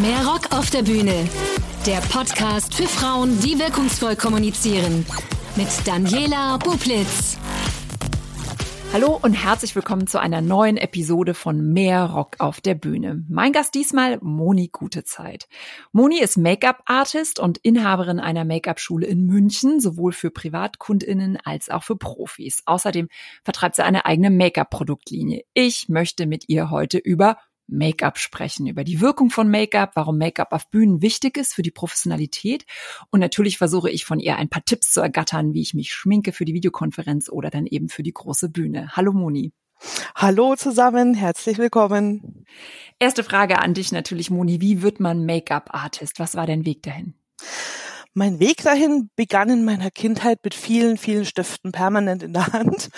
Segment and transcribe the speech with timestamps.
[0.00, 1.28] Mehr Rock auf der Bühne.
[1.84, 5.04] Der Podcast für Frauen, die wirkungsvoll kommunizieren.
[5.56, 7.36] Mit Daniela Bublitz.
[8.94, 13.26] Hallo und herzlich willkommen zu einer neuen Episode von Mehr Rock auf der Bühne.
[13.28, 15.48] Mein Gast diesmal Moni Gutezeit.
[15.92, 21.96] Moni ist Make-up-Artist und Inhaberin einer Make-up-Schule in München, sowohl für Privatkundinnen als auch für
[21.96, 22.62] Profis.
[22.64, 23.08] Außerdem
[23.44, 25.44] vertreibt sie eine eigene Make-up-Produktlinie.
[25.52, 27.36] Ich möchte mit ihr heute über
[27.70, 31.70] Make-up sprechen, über die Wirkung von Make-up, warum Make-up auf Bühnen wichtig ist für die
[31.70, 32.64] Professionalität.
[33.10, 36.32] Und natürlich versuche ich von ihr ein paar Tipps zu ergattern, wie ich mich schminke
[36.32, 38.96] für die Videokonferenz oder dann eben für die große Bühne.
[38.96, 39.52] Hallo Moni.
[40.14, 42.44] Hallo zusammen, herzlich willkommen.
[42.98, 44.60] Erste Frage an dich natürlich, Moni.
[44.60, 46.18] Wie wird man Make-up-Artist?
[46.18, 47.14] Was war dein Weg dahin?
[48.12, 52.88] Mein Weg dahin begann in meiner Kindheit mit vielen, vielen Stiften permanent in der Hand.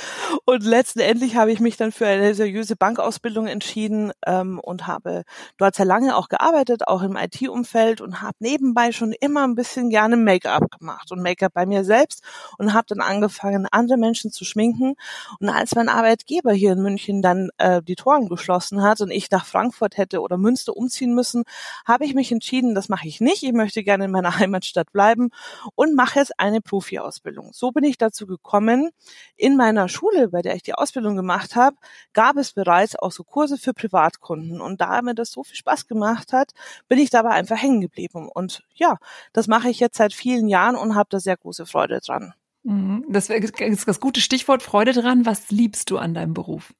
[0.47, 5.25] Und letztendlich habe ich mich dann für eine seriöse Bankausbildung entschieden ähm, und habe
[5.59, 9.91] dort sehr lange auch gearbeitet, auch im IT-Umfeld und habe nebenbei schon immer ein bisschen
[9.91, 12.23] gerne Make-up gemacht und Make-up bei mir selbst
[12.57, 14.95] und habe dann angefangen, andere Menschen zu schminken.
[15.41, 19.31] Und als mein Arbeitgeber hier in München dann äh, die Toren geschlossen hat und ich
[19.31, 21.43] nach Frankfurt hätte oder Münster umziehen müssen,
[21.85, 23.43] habe ich mich entschieden, das mache ich nicht.
[23.43, 25.31] Ich möchte gerne in meiner Heimatstadt bleiben bleiben
[25.75, 27.51] und mache jetzt eine Profi-Ausbildung.
[27.53, 28.91] So bin ich dazu gekommen.
[29.37, 31.77] In meiner Schule, bei der ich die Ausbildung gemacht habe,
[32.13, 34.61] gab es bereits auch so Kurse für Privatkunden.
[34.61, 36.53] Und da mir das so viel Spaß gemacht hat,
[36.89, 38.29] bin ich dabei einfach hängen geblieben.
[38.33, 38.99] Und ja,
[39.33, 42.35] das mache ich jetzt seit vielen Jahren und habe da sehr große Freude dran.
[42.63, 43.05] Mhm.
[43.09, 45.27] Das ist das gute Stichwort Freude dran.
[45.27, 46.73] Was liebst du an deinem Beruf?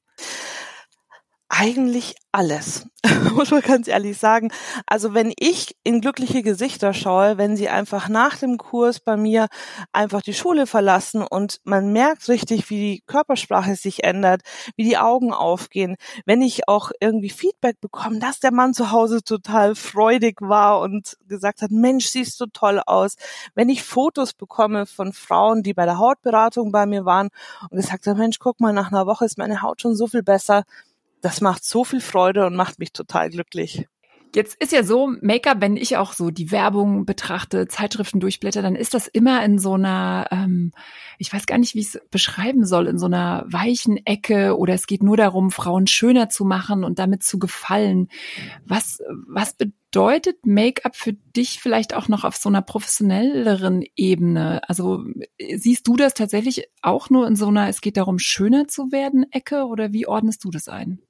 [1.55, 2.87] Eigentlich alles,
[3.35, 4.51] muss man ganz ehrlich sagen.
[4.87, 9.49] Also wenn ich in glückliche Gesichter schaue, wenn sie einfach nach dem Kurs bei mir
[9.91, 14.41] einfach die Schule verlassen und man merkt richtig, wie die Körpersprache sich ändert,
[14.77, 19.23] wie die Augen aufgehen, wenn ich auch irgendwie Feedback bekomme, dass der Mann zu Hause
[19.23, 23.13] total freudig war und gesagt hat, Mensch, siehst du toll aus,
[23.53, 27.29] wenn ich Fotos bekomme von Frauen, die bei der Hautberatung bei mir waren
[27.69, 30.23] und gesagt haben, Mensch, guck mal, nach einer Woche ist meine Haut schon so viel
[30.23, 30.63] besser,
[31.23, 33.87] das macht so viel Freude und macht mich total glücklich.
[34.35, 38.75] Jetzt ist ja so, Make-up, wenn ich auch so die Werbung betrachte, Zeitschriften durchblätter, dann
[38.75, 40.71] ist das immer in so einer, ähm,
[41.19, 44.73] ich weiß gar nicht, wie ich es beschreiben soll, in so einer weichen Ecke oder
[44.73, 48.07] es geht nur darum, Frauen schöner zu machen und damit zu gefallen.
[48.65, 54.67] Was, was bedeutet Make-up für dich vielleicht auch noch auf so einer professionelleren Ebene?
[54.67, 55.03] Also
[55.55, 59.31] siehst du das tatsächlich auch nur in so einer, es geht darum, schöner zu werden
[59.31, 61.03] Ecke oder wie ordnest du das ein?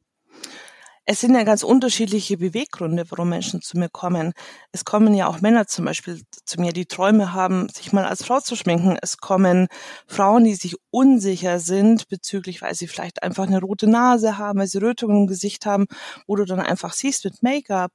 [1.05, 4.31] Es sind ja ganz unterschiedliche Beweggründe, warum Menschen zu mir kommen.
[4.71, 8.23] Es kommen ja auch Männer zum Beispiel zu mir, die Träume haben, sich mal als
[8.23, 8.97] Frau zu schminken.
[9.01, 9.67] Es kommen
[10.07, 14.67] Frauen, die sich unsicher sind bezüglich, weil sie vielleicht einfach eine rote Nase haben, weil
[14.67, 15.87] sie Rötungen im Gesicht haben,
[16.25, 17.91] wo du dann einfach siehst mit Make-up,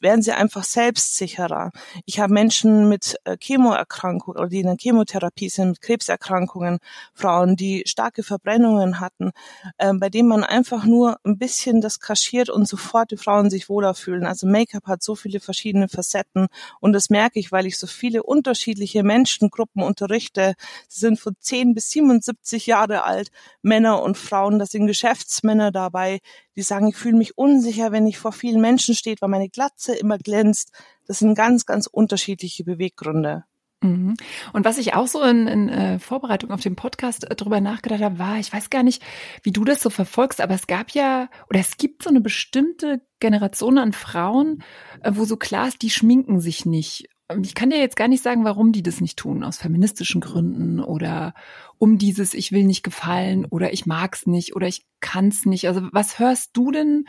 [0.00, 1.70] werden sie einfach selbstsicherer.
[2.04, 6.78] Ich habe Menschen mit äh, Chemoerkrankungen oder die in der Chemotherapie sind, mit Krebserkrankungen,
[7.14, 9.30] Frauen, die starke Verbrennungen hatten,
[9.78, 13.50] äh, bei denen man einfach nur ein bisschen das kaschiert reagiert und sofort die Frauen
[13.50, 14.24] sich wohler fühlen.
[14.24, 16.48] Also Make-up hat so viele verschiedene Facetten
[16.80, 20.54] und das merke ich, weil ich so viele unterschiedliche Menschengruppen unterrichte.
[20.88, 23.30] Sie sind von 10 bis 77 Jahre alt,
[23.62, 24.58] Männer und Frauen.
[24.58, 26.20] Da sind Geschäftsmänner dabei,
[26.56, 29.94] die sagen, ich fühle mich unsicher, wenn ich vor vielen Menschen stehe, weil meine Glatze
[29.94, 30.70] immer glänzt.
[31.06, 33.44] Das sind ganz, ganz unterschiedliche Beweggründe.
[33.82, 34.14] Mhm.
[34.52, 38.02] Und was ich auch so in, in äh, Vorbereitung auf den Podcast äh, drüber nachgedacht
[38.02, 39.02] habe, war, ich weiß gar nicht,
[39.42, 43.00] wie du das so verfolgst, aber es gab ja oder es gibt so eine bestimmte
[43.20, 44.62] Generation an Frauen,
[45.02, 47.08] äh, wo so klar ist, die schminken sich nicht.
[47.42, 50.80] Ich kann dir jetzt gar nicht sagen, warum die das nicht tun, aus feministischen Gründen
[50.80, 51.32] oder
[51.78, 55.68] um dieses Ich will nicht gefallen oder ich mag's nicht oder ich kann's nicht.
[55.68, 57.04] Also was hörst du denn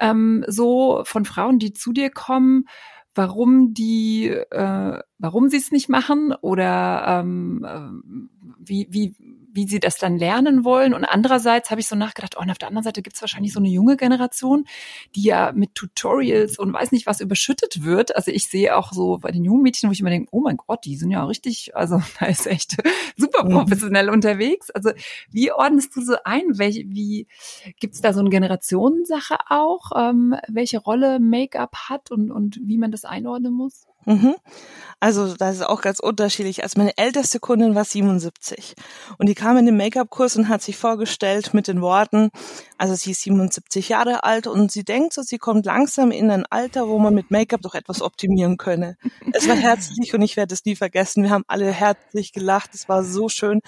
[0.00, 2.64] ähm, so von Frauen, die zu dir kommen?
[3.14, 9.14] Warum die, äh, warum sie es nicht machen oder ähm, äh, wie, wie,
[9.52, 10.94] wie sie das dann lernen wollen.
[10.94, 13.52] Und andererseits habe ich so nachgedacht, oh, und auf der anderen Seite gibt es wahrscheinlich
[13.52, 14.64] so eine junge Generation,
[15.14, 18.16] die ja mit Tutorials und weiß nicht was überschüttet wird.
[18.16, 20.56] Also ich sehe auch so bei den jungen Mädchen, wo ich immer denke, oh mein
[20.56, 22.76] Gott, die sind ja richtig, also da ist echt
[23.16, 23.50] super mhm.
[23.50, 24.14] professionell mhm.
[24.14, 24.70] unterwegs.
[24.70, 24.90] Also
[25.30, 26.58] wie ordnest du so ein?
[26.58, 27.26] Welche, wie
[27.78, 32.78] gibt es da so eine Generationensache auch, ähm, welche Rolle Make-up hat und, und wie
[32.78, 33.89] man das einordnen muss?
[34.04, 34.34] Mhm.
[35.02, 36.62] Also das ist auch ganz unterschiedlich.
[36.62, 38.74] Also meine älteste Kundin war 77
[39.16, 42.28] und die kam in den Make-up-Kurs und hat sich vorgestellt mit den Worten,
[42.76, 46.44] also sie ist 77 Jahre alt und sie denkt so, sie kommt langsam in ein
[46.50, 48.98] Alter, wo man mit Make-up doch etwas optimieren könne.
[49.32, 51.22] Es war herzlich und ich werde es nie vergessen.
[51.22, 52.74] Wir haben alle herzlich gelacht.
[52.74, 53.60] Es war so schön.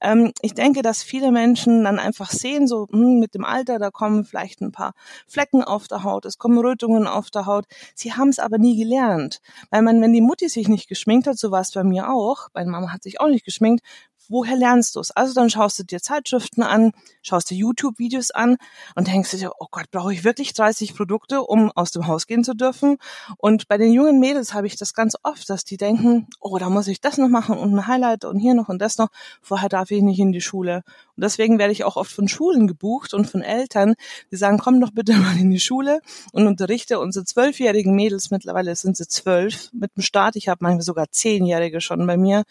[0.00, 3.90] Ähm, ich denke, dass viele Menschen dann einfach sehen, so hm, mit dem Alter, da
[3.90, 4.94] kommen vielleicht ein paar
[5.28, 7.66] Flecken auf der Haut, es kommen Rötungen auf der Haut.
[7.94, 9.40] Sie haben es aber nie gelernt,
[9.72, 12.48] weil man, wenn die Mutti sich nicht geschminkt hat, so war es bei mir auch.
[12.54, 13.82] Meine Mama hat sich auch nicht geschminkt
[14.28, 15.10] woher lernst du es?
[15.10, 16.92] Also dann schaust du dir Zeitschriften an,
[17.22, 18.56] schaust dir YouTube-Videos an
[18.94, 22.44] und denkst dir, oh Gott, brauche ich wirklich 30 Produkte, um aus dem Haus gehen
[22.44, 22.98] zu dürfen?
[23.38, 26.70] Und bei den jungen Mädels habe ich das ganz oft, dass die denken, oh, da
[26.70, 29.08] muss ich das noch machen und ein Highlight und hier noch und das noch.
[29.40, 30.82] Vorher darf ich nicht in die Schule.
[31.16, 33.94] Und deswegen werde ich auch oft von Schulen gebucht und von Eltern,
[34.30, 36.00] die sagen, komm doch bitte mal in die Schule
[36.32, 40.82] und unterrichte unsere zwölfjährigen Mädels, mittlerweile sind sie zwölf mit dem Start, ich habe manchmal
[40.82, 42.44] sogar zehnjährige schon bei mir,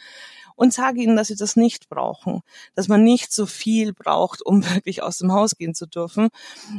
[0.56, 2.42] und sage ihnen, dass sie das nicht brauchen,
[2.76, 6.30] dass man nicht so viel braucht, um wirklich aus dem Haus gehen zu dürfen.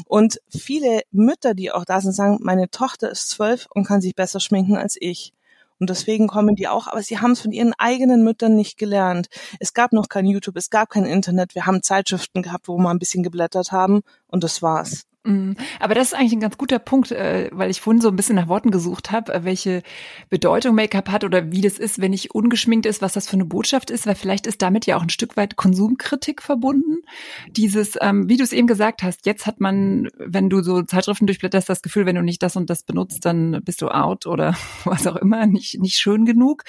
[0.07, 4.15] Und viele Mütter, die auch da sind, sagen, meine Tochter ist zwölf und kann sich
[4.15, 5.33] besser schminken als ich.
[5.79, 9.27] Und deswegen kommen die auch, aber sie haben es von ihren eigenen Müttern nicht gelernt.
[9.59, 11.57] Es gab noch kein YouTube, es gab kein Internet.
[11.57, 15.07] Wir haben Zeitschriften gehabt, wo wir ein bisschen geblättert haben und das war's.
[15.25, 15.55] Mhm.
[15.79, 18.35] Aber das ist eigentlich ein ganz guter Punkt, äh, weil ich vorhin so ein bisschen
[18.35, 19.83] nach Worten gesucht habe, äh, welche
[20.31, 23.45] Bedeutung Make-up hat oder wie das ist, wenn ich ungeschminkt ist, was das für eine
[23.45, 27.03] Botschaft ist, weil vielleicht ist damit ja auch ein Stück weit Konsumkritik verbunden.
[27.51, 31.27] Dieses, ähm, wie du es eben gesagt hast, jetzt hat man, wenn du so Zeitschriften
[31.27, 34.57] durchblätterst, das Gefühl, wenn du nicht das und das benutzt, dann bist du out oder
[34.85, 36.65] was auch immer, nicht, nicht schön genug.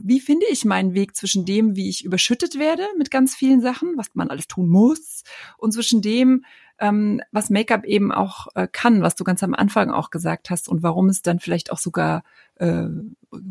[0.00, 3.94] Wie finde ich meinen Weg zwischen dem, wie ich überschüttet werde mit ganz vielen Sachen,
[3.96, 5.24] was man alles tun muss,
[5.56, 6.44] und zwischen dem,
[6.78, 10.68] ähm, was Make-up eben auch äh, kann, was du ganz am Anfang auch gesagt hast
[10.68, 12.22] und warum es dann vielleicht auch sogar
[12.56, 12.84] äh,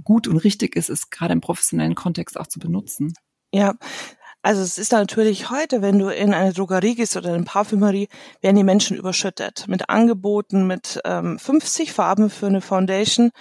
[0.04, 3.14] gut und richtig ist, es gerade im professionellen Kontext auch zu benutzen.
[3.54, 3.76] Ja,
[4.42, 8.08] also es ist natürlich heute, wenn du in eine Drogerie gehst oder in eine Parfümerie,
[8.42, 13.32] werden die Menschen überschüttet mit Angeboten, mit ähm, 50 Farben für eine Foundation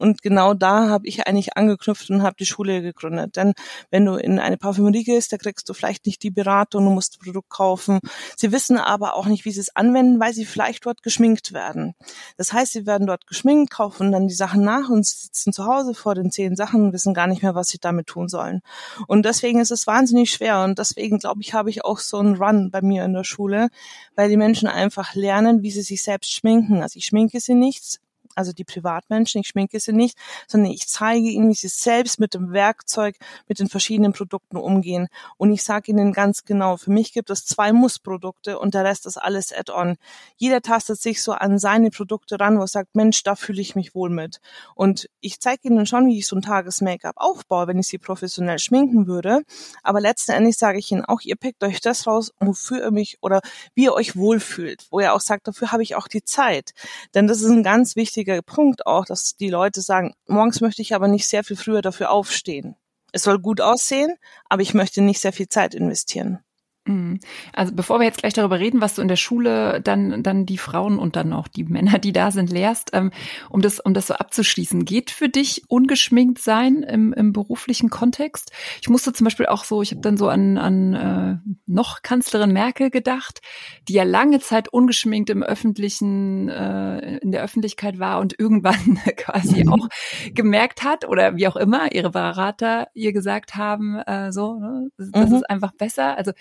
[0.00, 3.36] und genau da habe ich eigentlich angeknüpft und habe die Schule gegründet.
[3.36, 3.52] Denn
[3.90, 7.20] wenn du in eine Parfümerie gehst, da kriegst du vielleicht nicht die Beratung, du musst
[7.20, 8.00] Produkt kaufen.
[8.36, 11.94] Sie wissen aber auch nicht, wie sie es anwenden, weil sie vielleicht dort geschminkt werden.
[12.38, 15.94] Das heißt, sie werden dort geschminkt, kaufen dann die Sachen nach und sitzen zu Hause
[15.94, 18.62] vor den zehn Sachen und wissen gar nicht mehr, was sie damit tun sollen.
[19.06, 20.64] Und deswegen ist es wahnsinnig schwer.
[20.64, 23.68] Und deswegen, glaube ich, habe ich auch so einen Run bei mir in der Schule,
[24.16, 26.82] weil die Menschen einfach lernen, wie sie sich selbst schminken.
[26.82, 28.00] Also ich schminke sie nichts,
[28.34, 30.16] also die Privatmenschen, ich schminke sie nicht,
[30.46, 33.16] sondern ich zeige ihnen, wie sie selbst mit dem Werkzeug,
[33.48, 35.08] mit den verschiedenen Produkten umgehen.
[35.36, 39.06] Und ich sage ihnen ganz genau, für mich gibt es zwei Mussprodukte und der Rest
[39.06, 39.96] ist alles Add-on.
[40.36, 43.74] Jeder tastet sich so an seine Produkte ran, wo er sagt, Mensch, da fühle ich
[43.74, 44.40] mich wohl mit.
[44.74, 48.58] Und ich zeige ihnen schon, wie ich so ein Tages-Make-up aufbaue, wenn ich sie professionell
[48.58, 49.42] schminken würde.
[49.82, 53.18] Aber letzten Endes sage ich ihnen auch, ihr pickt euch das raus, wofür ihr mich
[53.20, 53.40] oder
[53.74, 54.86] wie ihr euch wohlfühlt.
[54.90, 56.72] Wo ihr auch sagt, dafür habe ich auch die Zeit.
[57.14, 60.82] Denn das ist ein ganz wichtiger wichtiger Punkt auch, dass die Leute sagen, morgens möchte
[60.82, 62.76] ich aber nicht sehr viel früher dafür aufstehen.
[63.12, 64.16] Es soll gut aussehen,
[64.48, 66.40] aber ich möchte nicht sehr viel Zeit investieren.
[66.86, 67.20] Mhm.
[67.52, 70.56] Also bevor wir jetzt gleich darüber reden, was du in der Schule dann dann die
[70.56, 73.10] Frauen und dann auch die Männer, die da sind, lehrst, ähm,
[73.50, 78.52] um das um das so abzuschließen, geht für dich ungeschminkt sein im, im beruflichen Kontext?
[78.80, 82.52] Ich musste zum Beispiel auch so, ich habe dann so an an äh, noch Kanzlerin
[82.52, 83.40] Merkel gedacht,
[83.86, 89.68] die ja lange Zeit ungeschminkt im öffentlichen äh, in der Öffentlichkeit war und irgendwann quasi
[89.68, 89.88] auch
[90.34, 95.10] gemerkt hat oder wie auch immer ihre Berater ihr gesagt haben, äh, so, ne, das,
[95.10, 95.36] das mhm.
[95.36, 96.16] ist einfach besser.
[96.16, 96.32] Also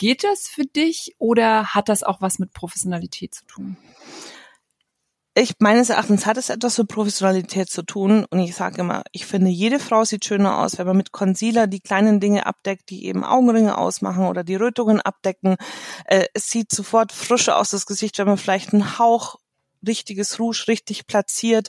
[0.00, 3.76] Geht das für dich oder hat das auch was mit Professionalität zu tun?
[5.34, 9.26] Ich meines Erachtens hat es etwas mit Professionalität zu tun und ich sage immer, ich
[9.26, 13.04] finde, jede Frau sieht schöner aus, wenn man mit Concealer die kleinen Dinge abdeckt, die
[13.04, 15.56] eben Augenringe ausmachen oder die Rötungen abdecken.
[16.06, 19.36] Äh, es sieht sofort frischer aus das Gesicht, wenn man vielleicht einen Hauch
[19.86, 21.68] richtiges Rouge richtig platziert,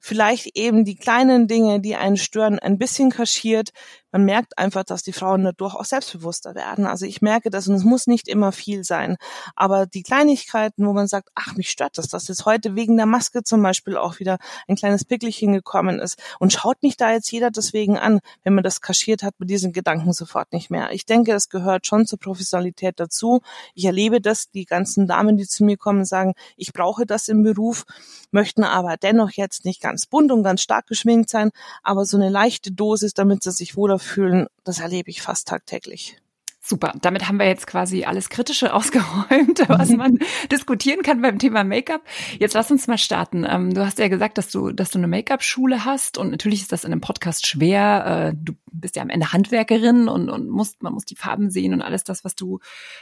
[0.00, 3.70] vielleicht eben die kleinen Dinge, die einen stören, ein bisschen kaschiert,
[4.12, 6.86] man merkt einfach, dass die Frauen dadurch auch selbstbewusster werden.
[6.86, 9.16] Also ich merke das und es muss nicht immer viel sein.
[9.54, 13.06] Aber die Kleinigkeiten, wo man sagt, ach, mich stört das, dass jetzt heute wegen der
[13.06, 14.38] Maske zum Beispiel auch wieder
[14.68, 18.64] ein kleines Pickelchen gekommen ist und schaut mich da jetzt jeder deswegen an, wenn man
[18.64, 20.90] das kaschiert hat mit diesen Gedanken sofort nicht mehr.
[20.92, 23.40] Ich denke, das gehört schon zur Professionalität dazu.
[23.74, 27.42] Ich erlebe das, die ganzen Damen, die zu mir kommen, sagen, ich brauche das im
[27.42, 27.84] Beruf,
[28.32, 31.50] möchten aber dennoch jetzt nicht ganz bunt und ganz stark geschminkt sein,
[31.82, 36.16] aber so eine leichte Dosis, damit sie sich wohler fühlen, das erlebe ich fast tagtäglich.
[36.62, 40.18] Super, damit haben wir jetzt quasi alles Kritische ausgeräumt, was man
[40.52, 42.02] diskutieren kann beim Thema Make-up.
[42.38, 43.46] Jetzt lass uns mal starten.
[43.48, 46.70] Ähm, du hast ja gesagt, dass du, dass du eine Make-up-Schule hast und natürlich ist
[46.70, 48.32] das in einem Podcast schwer.
[48.34, 51.72] Äh, du bist ja am Ende Handwerkerin und, und musst, man muss die Farben sehen
[51.72, 52.60] und alles das, was du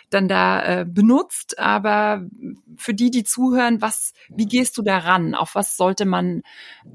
[0.09, 1.59] dann da äh, benutzt.
[1.59, 2.25] Aber
[2.77, 5.35] für die, die zuhören, was, wie gehst du daran?
[5.35, 6.43] Auf was sollte man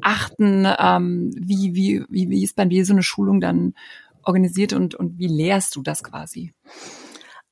[0.02, 0.66] achten?
[0.80, 3.74] Ähm, wie, wie, wie, wie ist bei dir so eine Schulung dann
[4.24, 6.54] organisiert und, und wie lehrst du das quasi?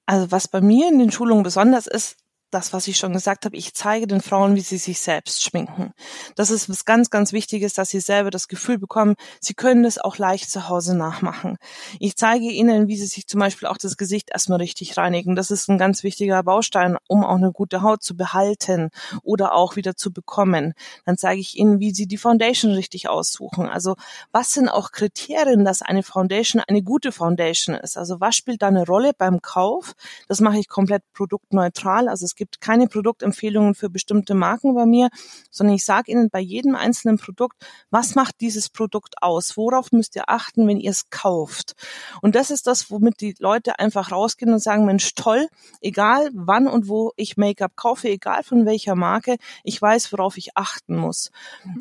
[0.05, 2.17] Also was bei mir in den Schulungen besonders ist,
[2.51, 5.93] das, was ich schon gesagt habe, ich zeige den Frauen, wie sie sich selbst schminken.
[6.35, 9.97] Das ist was ganz, ganz Wichtiges, dass sie selber das Gefühl bekommen, sie können das
[9.97, 11.57] auch leicht zu Hause nachmachen.
[11.99, 15.35] Ich zeige ihnen, wie sie sich zum Beispiel auch das Gesicht erstmal richtig reinigen.
[15.35, 18.89] Das ist ein ganz wichtiger Baustein, um auch eine gute Haut zu behalten
[19.23, 20.73] oder auch wieder zu bekommen.
[21.05, 23.67] Dann zeige ich ihnen, wie sie die Foundation richtig aussuchen.
[23.67, 23.95] Also
[24.31, 27.97] was sind auch Kriterien, dass eine Foundation eine gute Foundation ist?
[27.97, 29.93] Also was spielt da eine Rolle beim Kauf?
[30.27, 32.09] Das mache ich komplett produktneutral.
[32.09, 35.09] Also es gibt keine Produktempfehlungen für bestimmte Marken bei mir,
[35.51, 37.55] sondern ich sage Ihnen bei jedem einzelnen Produkt,
[37.91, 39.57] was macht dieses Produkt aus?
[39.57, 41.75] Worauf müsst ihr achten, wenn ihr es kauft?
[42.23, 45.49] Und das ist das, womit die Leute einfach rausgehen und sagen, Mensch, toll,
[45.81, 50.57] egal wann und wo ich Make-up kaufe, egal von welcher Marke, ich weiß, worauf ich
[50.57, 51.29] achten muss.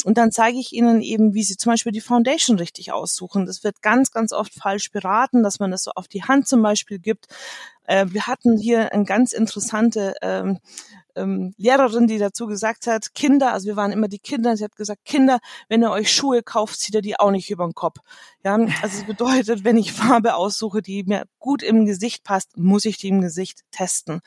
[0.05, 3.47] Und dann zeige ich Ihnen eben, wie Sie zum Beispiel die Foundation richtig aussuchen.
[3.47, 6.61] Das wird ganz, ganz oft falsch beraten, dass man das so auf die Hand zum
[6.61, 7.29] Beispiel gibt.
[7.91, 10.59] Äh, wir hatten hier eine ganz interessante ähm,
[11.17, 14.77] ähm, Lehrerin, die dazu gesagt hat, Kinder, also wir waren immer die Kinder, sie hat
[14.77, 15.39] gesagt, Kinder,
[15.69, 17.99] wenn ihr euch Schuhe kauft, zieht ihr die auch nicht über den Kopf.
[18.45, 22.85] Ja, also es bedeutet, wenn ich Farbe aussuche, die mir gut im Gesicht passt, muss
[22.85, 24.21] ich die im Gesicht testen.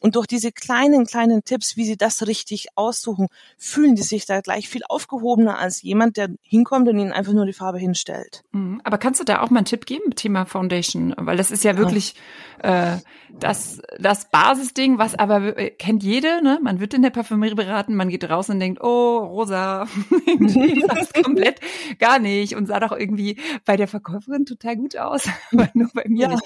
[0.00, 4.40] Und durch diese kleinen, kleinen Tipps, wie sie das richtig aussuchen, fühlen die sich da
[4.40, 8.44] gleich viel aufgehobener als jemand, der hinkommt und ihnen einfach nur die Farbe hinstellt.
[8.52, 8.80] Mhm.
[8.84, 11.14] Aber kannst du da auch mal einen Tipp geben, Thema Foundation?
[11.18, 12.14] Weil das ist ja wirklich
[12.62, 12.96] äh,
[13.38, 16.58] das, das Basisding, was aber äh, kennt jede, ne?
[16.62, 19.86] Man wird in der Parfümerie beraten, man geht raus und denkt, oh, rosa,
[20.88, 21.60] das komplett
[21.98, 26.04] gar nicht und sah doch irgendwie bei der Verkäuferin total gut aus, aber nur bei
[26.08, 26.28] mir ja.
[26.28, 26.42] nicht.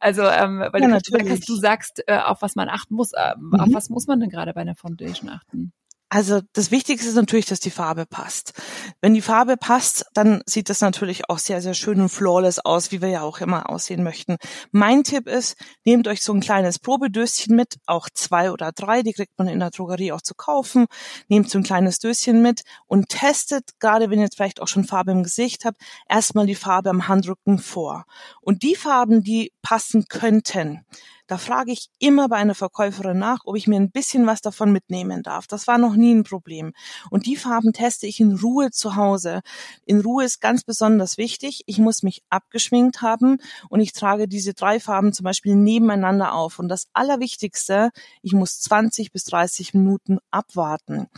[0.00, 3.12] Also, ähm, weil ja, du gesagt hast, du sagst, äh, auf was man achten muss.
[3.12, 3.60] Äh, mhm.
[3.60, 5.72] Auf was muss man denn gerade bei einer Foundation achten?
[6.10, 8.54] Also das Wichtigste ist natürlich, dass die Farbe passt.
[9.02, 12.90] Wenn die Farbe passt, dann sieht das natürlich auch sehr, sehr schön und flawless aus,
[12.92, 14.36] wie wir ja auch immer aussehen möchten.
[14.70, 19.12] Mein Tipp ist, nehmt euch so ein kleines Probedöschen mit, auch zwei oder drei, die
[19.12, 20.86] kriegt man in der Drogerie auch zu kaufen.
[21.28, 24.84] Nehmt so ein kleines Döschen mit und testet, gerade wenn ihr jetzt vielleicht auch schon
[24.84, 28.04] Farbe im Gesicht habt, erstmal die Farbe am Handrücken vor.
[28.40, 30.86] Und die Farben, die passen könnten,
[31.28, 34.72] da frage ich immer bei einer Verkäuferin nach, ob ich mir ein bisschen was davon
[34.72, 35.46] mitnehmen darf.
[35.46, 36.72] Das war noch nie ein Problem.
[37.10, 39.42] Und die Farben teste ich in Ruhe zu Hause.
[39.84, 41.62] In Ruhe ist ganz besonders wichtig.
[41.66, 46.58] Ich muss mich abgeschminkt haben und ich trage diese drei Farben zum Beispiel nebeneinander auf.
[46.58, 47.90] Und das Allerwichtigste,
[48.22, 51.08] ich muss 20 bis 30 Minuten abwarten.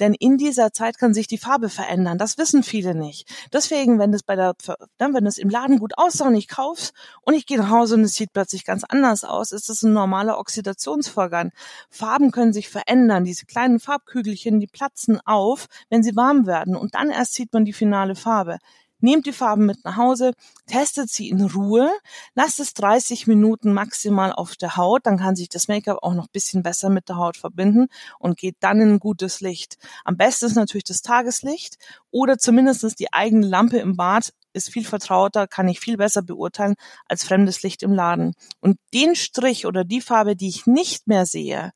[0.00, 2.18] Denn in dieser Zeit kann sich die Farbe verändern.
[2.18, 3.28] Das wissen viele nicht.
[3.52, 4.54] Deswegen, wenn das bei der,
[4.98, 8.02] wenn es im Laden gut aussah und ich kauf's und ich gehe nach Hause und
[8.02, 11.52] es sieht plötzlich ganz anders aus, ist es ein normaler Oxidationsvorgang.
[11.90, 13.24] Farben können sich verändern.
[13.24, 16.76] Diese kleinen Farbkügelchen, die platzen auf, wenn sie warm werden.
[16.76, 18.58] Und dann erst sieht man die finale Farbe.
[19.02, 20.32] Nehmt die Farben mit nach Hause,
[20.66, 21.90] testet sie in Ruhe,
[22.34, 26.24] lasst es 30 Minuten maximal auf der Haut, dann kann sich das Make-up auch noch
[26.24, 27.86] ein bisschen besser mit der Haut verbinden
[28.18, 29.78] und geht dann in gutes Licht.
[30.04, 31.78] Am besten ist natürlich das Tageslicht
[32.10, 36.74] oder zumindest die eigene Lampe im Bad ist viel vertrauter, kann ich viel besser beurteilen
[37.06, 38.34] als fremdes Licht im Laden.
[38.60, 41.72] Und den Strich oder die Farbe, die ich nicht mehr sehe,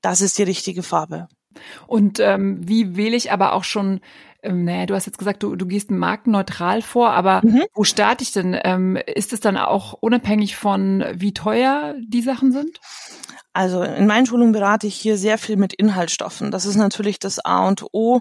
[0.00, 1.28] das ist die richtige Farbe.
[1.86, 4.00] Und ähm, wie wähle ich aber auch schon,
[4.42, 7.64] ähm, naja, du hast jetzt gesagt, du, du gehst markenneutral vor, aber mhm.
[7.74, 8.58] wo starte ich denn?
[8.64, 12.80] Ähm, ist es dann auch unabhängig von, wie teuer die Sachen sind?
[13.54, 16.50] Also in meinen Schulungen berate ich hier sehr viel mit Inhaltsstoffen.
[16.50, 18.20] Das ist natürlich das A und O,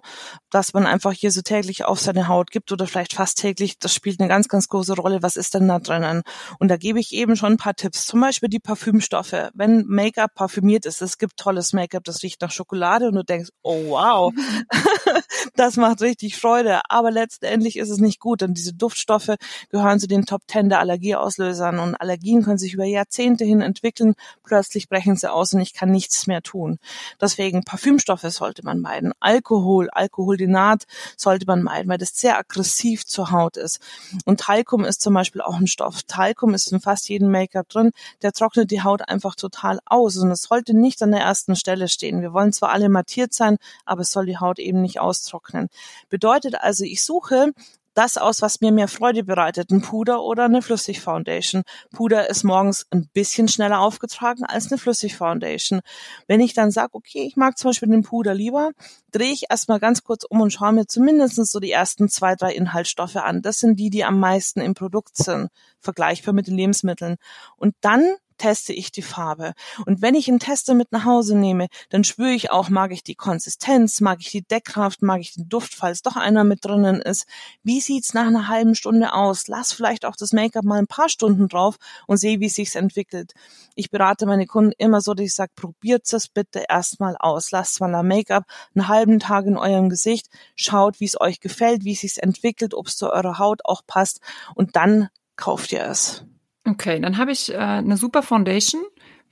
[0.50, 3.80] dass man einfach hier so täglich auf seine Haut gibt oder vielleicht fast täglich.
[3.80, 5.24] Das spielt eine ganz, ganz große Rolle.
[5.24, 6.24] Was ist denn da drinnen?
[6.60, 8.06] Und da gebe ich eben schon ein paar Tipps.
[8.06, 9.52] Zum Beispiel die Parfümstoffe.
[9.54, 13.52] Wenn Make-up parfümiert ist, es gibt tolles Make-up, das riecht nach Schokolade und du denkst,
[13.64, 14.34] oh wow,
[15.56, 16.82] das macht richtig Freude.
[16.90, 19.36] Aber letztendlich ist es nicht gut, denn diese Duftstoffe
[19.70, 24.16] gehören zu den Top Ten der Allergieauslösern und Allergien können sich über Jahrzehnte hin entwickeln.
[24.44, 26.78] Plötzlich brechen sie aus und ich kann nichts mehr tun.
[27.20, 29.14] Deswegen Parfümstoffe sollte man meiden.
[29.20, 30.86] Alkohol, Alkoholdinat
[31.18, 33.80] sollte man meiden, weil das sehr aggressiv zur Haut ist.
[34.26, 36.04] Und Talcum ist zum Beispiel auch ein Stoff.
[36.04, 37.92] Talcum ist in fast jedem Make-up drin.
[38.22, 41.88] Der trocknet die Haut einfach total aus und es sollte nicht an der ersten Stelle
[41.88, 42.22] stehen.
[42.22, 45.70] Wir wollen zwar alle mattiert sein, aber es soll die Haut eben nicht austrocknen.
[46.10, 47.52] Bedeutet also, ich suche
[47.94, 51.64] das aus, was mir mehr Freude bereitet, ein Puder oder eine Flüssig-Foundation.
[51.94, 55.82] Puder ist morgens ein bisschen schneller aufgetragen als eine Flüssig-Foundation.
[56.28, 58.72] Wenn ich dann sage, okay, ich mag zum Beispiel den Puder lieber,
[59.12, 62.54] drehe ich erstmal ganz kurz um und schaue mir zumindest so die ersten zwei, drei
[62.54, 63.42] Inhaltsstoffe an.
[63.42, 67.18] Das sind die, die am meisten im Produkt sind, vergleichbar mit den Lebensmitteln.
[67.58, 69.54] Und dann teste ich die Farbe.
[69.86, 73.04] Und wenn ich einen Tester mit nach Hause nehme, dann spüre ich auch, mag ich
[73.04, 77.02] die Konsistenz, mag ich die Deckkraft, mag ich den Duft, falls doch einer mit drinnen
[77.02, 77.28] ist.
[77.62, 79.48] Wie sieht's nach einer halben Stunde aus?
[79.48, 81.76] Lass vielleicht auch das Make-up mal ein paar Stunden drauf
[82.08, 83.34] und sehe, wie es sich entwickelt.
[83.76, 87.52] Ich berate meine Kunden immer so, dass ich sage, probiert es bitte erstmal aus.
[87.52, 91.84] Lasst mal ein Make-up einen halben Tag in eurem Gesicht, schaut, wie es euch gefällt,
[91.84, 94.20] wie es sich entwickelt, ob es zu eurer Haut auch passt
[94.56, 96.26] und dann kauft ihr es.
[96.66, 98.82] Okay, dann habe ich äh, eine super Foundation.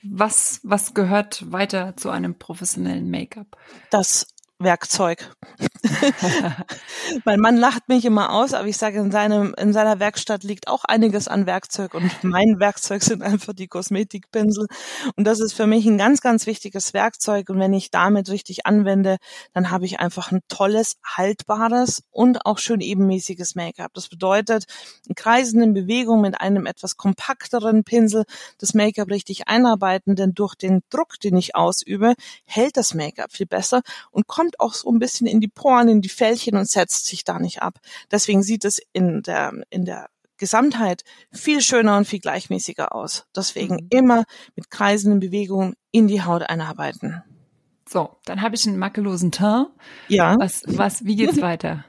[0.02, 3.58] Was, was gehört weiter zu einem professionellen Make-up?
[3.92, 4.28] Das
[4.60, 5.32] Werkzeug.
[7.26, 10.68] mein Mann lacht mich immer aus, aber ich sage, in seinem, in seiner Werkstatt liegt
[10.68, 14.68] auch einiges an Werkzeug und mein Werkzeug sind einfach die Kosmetikpinsel.
[15.16, 17.50] Und das ist für mich ein ganz, ganz wichtiges Werkzeug.
[17.50, 19.18] Und wenn ich damit richtig anwende,
[19.54, 23.94] dann habe ich einfach ein tolles, haltbares und auch schön ebenmäßiges Make-up.
[23.94, 24.66] Das bedeutet,
[25.08, 28.26] in kreisenden Bewegungen mit einem etwas kompakteren Pinsel
[28.58, 33.46] das Make-up richtig einarbeiten, denn durch den Druck, den ich ausübe, hält das Make-up viel
[33.46, 36.70] besser und kommt kommt auch so ein bisschen in die Poren, in die Fältchen und
[36.70, 37.80] setzt sich da nicht ab.
[38.12, 43.26] Deswegen sieht es in der, in der Gesamtheit viel schöner und viel gleichmäßiger aus.
[43.36, 43.88] Deswegen mhm.
[43.90, 44.24] immer
[44.56, 47.24] mit kreisenden Bewegungen in die Haut einarbeiten.
[47.92, 49.66] So, dann habe ich einen makellosen Teint.
[50.10, 50.36] Ja.
[50.38, 51.86] Was, was, wie geht's weiter?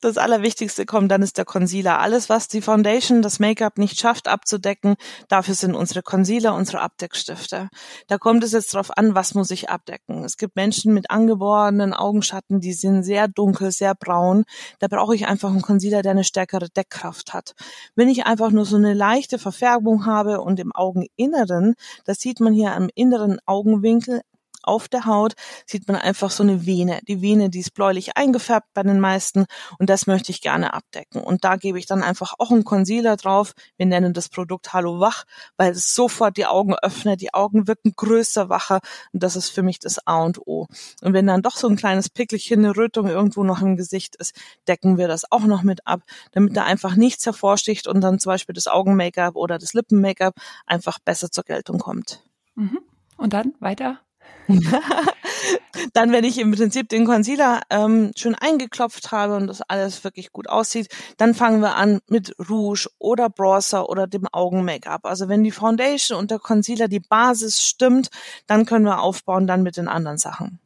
[0.00, 1.98] Das Allerwichtigste kommt, dann ist der Concealer.
[1.98, 4.94] Alles, was die Foundation, das Make-up nicht schafft abzudecken,
[5.26, 7.70] dafür sind unsere Concealer, unsere Abdeckstifte.
[8.06, 10.22] Da kommt es jetzt drauf an, was muss ich abdecken.
[10.22, 14.44] Es gibt Menschen mit angeborenen Augenschatten, die sind sehr dunkel, sehr braun.
[14.78, 17.56] Da brauche ich einfach einen Concealer, der eine stärkere Deckkraft hat.
[17.96, 22.52] Wenn ich einfach nur so eine leichte Verfärbung habe und im Augeninneren, das sieht man
[22.52, 24.20] hier am inneren Augenwinkel,
[24.62, 25.34] auf der Haut
[25.66, 27.00] sieht man einfach so eine Vene.
[27.08, 29.46] Die Vene, die ist bläulich eingefärbt bei den meisten
[29.78, 31.20] und das möchte ich gerne abdecken.
[31.22, 33.52] Und da gebe ich dann einfach auch einen Concealer drauf.
[33.76, 35.24] Wir nennen das Produkt Hallo Wach,
[35.56, 37.20] weil es sofort die Augen öffnet.
[37.20, 38.80] Die Augen wirken größer, wacher
[39.12, 40.66] und das ist für mich das A und O.
[41.02, 44.34] Und wenn dann doch so ein kleines Pickelchen, eine Rötung irgendwo noch im Gesicht ist,
[44.68, 46.02] decken wir das auch noch mit ab,
[46.32, 50.34] damit da einfach nichts hervorsticht und dann zum Beispiel das Augen-Make-up oder das Lippen-Make-up
[50.66, 52.22] einfach besser zur Geltung kommt.
[52.54, 52.78] Mhm.
[53.16, 54.00] Und dann weiter?
[55.92, 60.32] dann, wenn ich im Prinzip den Concealer ähm, schön eingeklopft habe und das alles wirklich
[60.32, 65.04] gut aussieht, dann fangen wir an mit Rouge oder Bronzer oder dem Augen-Make-up.
[65.04, 68.10] Also wenn die Foundation und der Concealer die Basis stimmt,
[68.46, 70.58] dann können wir aufbauen dann mit den anderen Sachen.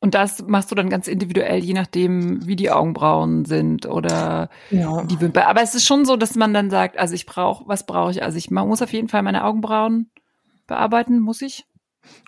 [0.00, 5.02] Und das machst du dann ganz individuell, je nachdem, wie die Augenbrauen sind oder ja.
[5.02, 5.48] die Wimper.
[5.48, 8.22] Aber es ist schon so, dass man dann sagt, also ich brauche, was brauche ich?
[8.22, 10.08] Also ich man muss auf jeden Fall meine Augenbrauen
[10.68, 11.66] bearbeiten, muss ich?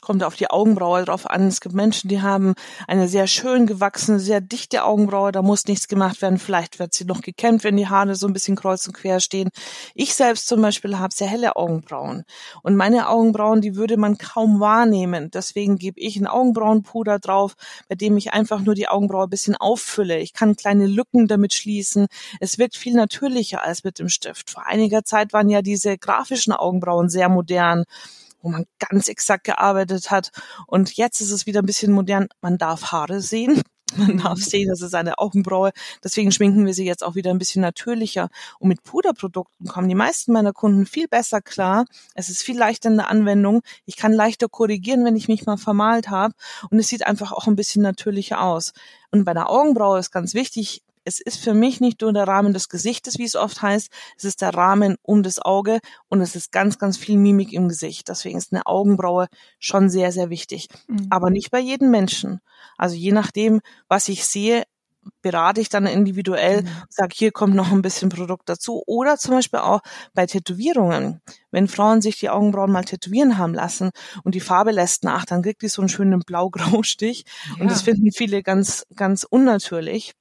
[0.00, 1.46] Kommt auf die Augenbraue drauf an.
[1.46, 2.54] Es gibt Menschen, die haben
[2.88, 5.32] eine sehr schön gewachsene, sehr dichte Augenbraue.
[5.32, 6.38] Da muss nichts gemacht werden.
[6.38, 9.50] Vielleicht wird sie noch gekämmt, wenn die Haare so ein bisschen kreuz und quer stehen.
[9.94, 12.24] Ich selbst zum Beispiel habe sehr helle Augenbrauen.
[12.62, 15.30] Und meine Augenbrauen, die würde man kaum wahrnehmen.
[15.30, 17.54] Deswegen gebe ich ein Augenbrauenpuder drauf,
[17.88, 20.18] bei dem ich einfach nur die Augenbraue ein bisschen auffülle.
[20.18, 22.06] Ich kann kleine Lücken damit schließen.
[22.40, 24.50] Es wirkt viel natürlicher als mit dem Stift.
[24.50, 27.84] Vor einiger Zeit waren ja diese grafischen Augenbrauen sehr modern
[28.42, 30.30] wo man ganz exakt gearbeitet hat.
[30.66, 32.28] Und jetzt ist es wieder ein bisschen modern.
[32.40, 33.62] Man darf Haare sehen.
[33.96, 34.42] Man darf mhm.
[34.42, 35.72] sehen, das ist eine Augenbraue.
[36.04, 38.28] Deswegen schminken wir sie jetzt auch wieder ein bisschen natürlicher.
[38.60, 41.86] Und mit Puderprodukten kommen die meisten meiner Kunden viel besser klar.
[42.14, 43.62] Es ist viel leichter in der Anwendung.
[43.86, 46.34] Ich kann leichter korrigieren, wenn ich mich mal vermalt habe.
[46.70, 48.72] Und es sieht einfach auch ein bisschen natürlicher aus.
[49.10, 52.52] Und bei der Augenbraue ist ganz wichtig, es ist für mich nicht nur der Rahmen
[52.52, 56.36] des Gesichtes, wie es oft heißt, es ist der Rahmen um das Auge und es
[56.36, 58.08] ist ganz, ganz viel Mimik im Gesicht.
[58.08, 59.26] Deswegen ist eine Augenbraue
[59.58, 60.68] schon sehr, sehr wichtig.
[60.88, 61.06] Mhm.
[61.10, 62.40] Aber nicht bei jedem Menschen.
[62.76, 64.64] Also je nachdem, was ich sehe,
[65.22, 66.68] berate ich dann individuell, mhm.
[66.88, 68.82] sage, hier kommt noch ein bisschen Produkt dazu.
[68.86, 69.80] Oder zum Beispiel auch
[70.14, 71.20] bei Tätowierungen.
[71.50, 73.90] Wenn Frauen sich die Augenbrauen mal tätowieren haben lassen
[74.24, 77.24] und die Farbe lässt nach, dann kriegt die so einen schönen blau-grau-Stich.
[77.56, 77.62] Ja.
[77.62, 80.14] Und das finden viele ganz, ganz unnatürlich.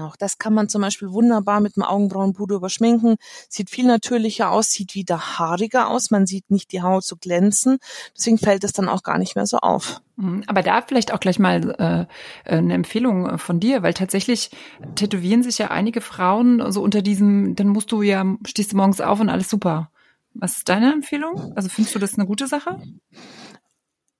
[0.00, 3.16] Auch das kann man zum Beispiel wunderbar mit dem Augenbrauenpuder überschminken.
[3.48, 6.10] Sieht viel natürlicher aus, sieht wieder haariger aus.
[6.10, 7.78] Man sieht nicht die Haut so glänzen.
[8.16, 10.00] Deswegen fällt es dann auch gar nicht mehr so auf.
[10.16, 10.44] Mhm.
[10.46, 12.08] Aber da vielleicht auch gleich mal
[12.44, 14.50] äh, eine Empfehlung äh, von dir, weil tatsächlich
[14.94, 19.00] tätowieren sich ja einige Frauen so unter diesem, dann musst du ja, stehst du morgens
[19.00, 19.90] auf und alles super.
[20.34, 21.52] Was ist deine Empfehlung?
[21.54, 22.80] Also findest du das eine gute Sache?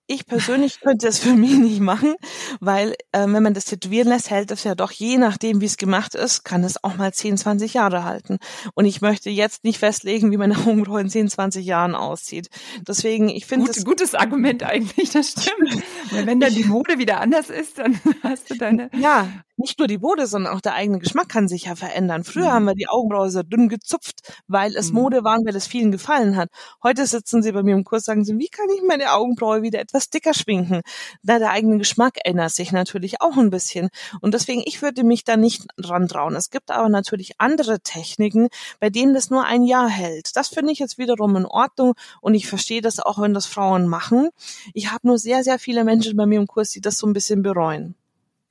[0.06, 2.14] Ich persönlich könnte es für mich nicht machen,
[2.60, 5.76] weil äh, wenn man das tätowieren lässt, hält es ja doch je nachdem, wie es
[5.76, 8.38] gemacht ist, kann es auch mal 10, 20 Jahre halten.
[8.74, 12.48] Und ich möchte jetzt nicht festlegen, wie meine Augenbraue in 10, 20 Jahren aussieht.
[12.86, 15.82] Deswegen, ich finde Gut, gutes Argument eigentlich, das stimmt.
[16.10, 18.90] weil wenn dann die Mode wieder anders ist, dann hast du deine.
[18.98, 22.24] Ja, nicht nur die Mode, sondern auch der eigene Geschmack kann sich ja verändern.
[22.24, 22.52] Früher mhm.
[22.52, 24.96] haben wir die Augenbraue so dünn gezupft, weil es mhm.
[24.96, 26.50] Mode war, weil es vielen gefallen hat.
[26.82, 29.80] Heute sitzen sie bei mir im Kurs, sagen sie, wie kann ich meine Augenbraue wieder
[29.80, 30.82] etwas dicker schminken?
[31.22, 33.90] Da der eigene Geschmack ändert sich natürlich auch ein bisschen.
[34.20, 36.34] Und deswegen, ich würde mich da nicht dran trauen.
[36.34, 38.48] Es gibt aber natürlich andere Techniken,
[38.80, 40.36] bei denen das nur ein Jahr hält.
[40.36, 43.86] Das finde ich jetzt wiederum in Ordnung und ich verstehe das auch, wenn das Frauen
[43.86, 44.30] machen.
[44.72, 47.12] Ich habe nur sehr, sehr viele Menschen bei mir im Kurs, die das so ein
[47.12, 47.94] bisschen bereuen.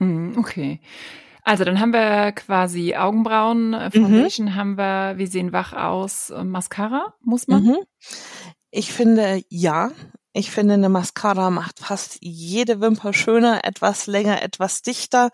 [0.03, 0.79] Mhm, okay.
[1.43, 3.91] Also dann haben wir quasi Augenbrauen, äh, mhm.
[3.91, 4.55] Foundation mhm.
[4.55, 7.63] haben wir, wir sehen wach aus, äh, Mascara, muss man?
[7.63, 7.77] Mhm.
[8.71, 9.91] Ich finde ja.
[10.36, 15.30] Ich finde, eine Mascara macht fast jede Wimper schöner, etwas länger, etwas dichter.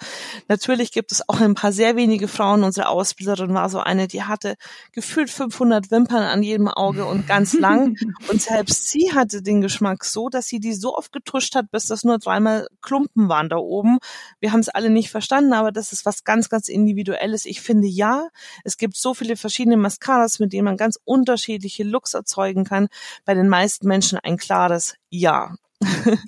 [0.49, 2.63] Natürlich gibt es auch ein paar sehr wenige Frauen.
[2.63, 4.57] Unsere Ausbilderin war so eine, die hatte
[4.91, 7.95] gefühlt 500 Wimpern an jedem Auge und ganz lang.
[8.27, 11.87] und selbst sie hatte den Geschmack so, dass sie die so oft getuscht hat, bis
[11.87, 13.99] das nur dreimal Klumpen waren da oben.
[14.41, 17.45] Wir haben es alle nicht verstanden, aber das ist was ganz, ganz Individuelles.
[17.45, 18.27] Ich finde ja,
[18.65, 22.89] es gibt so viele verschiedene Mascaras, mit denen man ganz unterschiedliche Looks erzeugen kann.
[23.23, 25.55] Bei den meisten Menschen ein klares ja.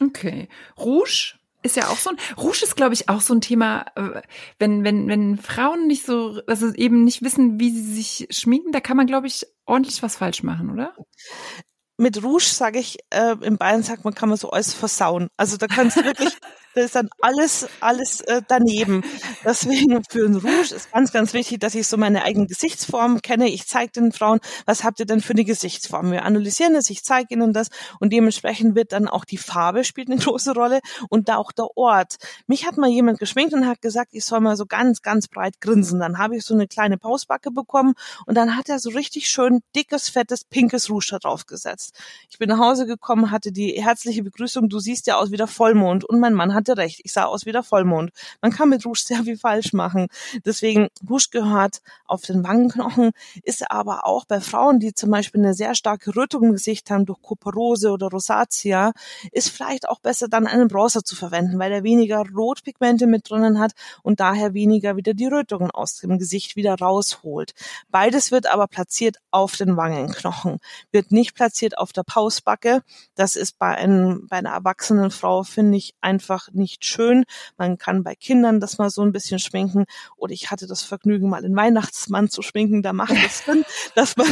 [0.02, 0.48] Okay.
[0.78, 4.22] Rouge ist ja auch so ein Rouge ist glaube ich auch so ein Thema, äh,
[4.60, 8.80] wenn wenn wenn Frauen nicht so also eben nicht wissen, wie sie sich schminken, da
[8.80, 10.96] kann man glaube ich ordentlich was falsch machen, oder?
[11.98, 15.28] Mit Rouge sage ich äh, in Bayern sagt man kann man so alles versauen.
[15.38, 16.36] Also da kannst du wirklich
[16.74, 19.04] da ist dann alles, alles äh, daneben.
[19.44, 23.50] Deswegen für ein Rouge ist ganz, ganz wichtig, dass ich so meine eigene Gesichtsform kenne.
[23.50, 26.12] Ich zeige den Frauen, was habt ihr denn für eine Gesichtsform?
[26.12, 30.10] Wir analysieren das, ich zeige ihnen das und dementsprechend wird dann auch die Farbe spielt
[30.10, 30.80] eine große Rolle
[31.10, 32.16] und da auch der Ort.
[32.48, 35.60] Mich hat mal jemand geschminkt und hat gesagt, ich soll mal so ganz, ganz breit
[35.60, 36.00] grinsen.
[36.00, 37.94] Dann habe ich so eine kleine Pausbacke bekommen
[38.26, 41.98] und dann hat er so richtig schön dickes, fettes, pinkes Rouge da drauf gesetzt.
[42.30, 45.48] Ich bin nach Hause gekommen, hatte die herzliche Begrüßung, du siehst ja aus wie der
[45.48, 47.02] Vollmond und mein Mann hat hatte recht.
[47.04, 48.12] Ich sah aus wie der Vollmond.
[48.42, 50.08] Man kann mit Rouge sehr viel falsch machen.
[50.46, 53.12] Deswegen, Rouge gehört auf den Wangenknochen,
[53.44, 57.06] ist aber auch bei Frauen, die zum Beispiel eine sehr starke Rötung im Gesicht haben
[57.06, 58.94] durch Kuperose oder Rosatia,
[59.32, 63.60] ist vielleicht auch besser dann einen Bronzer zu verwenden, weil er weniger Rotpigmente mit drinnen
[63.60, 67.54] hat und daher weniger wieder die Rötungen aus dem Gesicht wieder rausholt.
[67.90, 70.60] Beides wird aber platziert auf den Wangenknochen,
[70.92, 72.82] wird nicht platziert auf der Pausbacke.
[73.16, 77.24] Das ist bei, einem, bei einer erwachsenen Frau, finde ich, einfach nicht schön.
[77.58, 79.86] Man kann bei Kindern das mal so ein bisschen schminken.
[80.18, 82.82] Oder ich hatte das Vergnügen, mal einen Weihnachtsmann zu schminken.
[82.82, 83.64] Da macht es Sinn,
[83.96, 84.28] dass man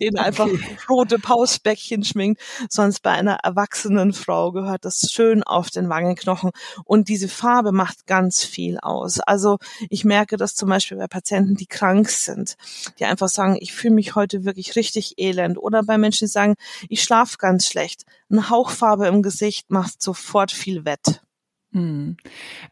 [0.00, 0.26] den okay.
[0.26, 0.48] einfach
[0.88, 2.40] rote Pausbäckchen schminkt.
[2.68, 6.50] Sonst bei einer erwachsenen Frau gehört das schön auf den Wangenknochen.
[6.84, 9.20] Und diese Farbe macht ganz viel aus.
[9.20, 9.58] Also
[9.90, 12.56] ich merke das zum Beispiel bei Patienten, die krank sind,
[12.98, 15.58] die einfach sagen, ich fühle mich heute wirklich richtig elend.
[15.58, 16.54] Oder bei Menschen, die sagen,
[16.88, 18.04] ich schlafe ganz schlecht.
[18.30, 21.22] Eine Hauchfarbe im Gesicht macht sofort viel wett.
[21.72, 22.16] Hm.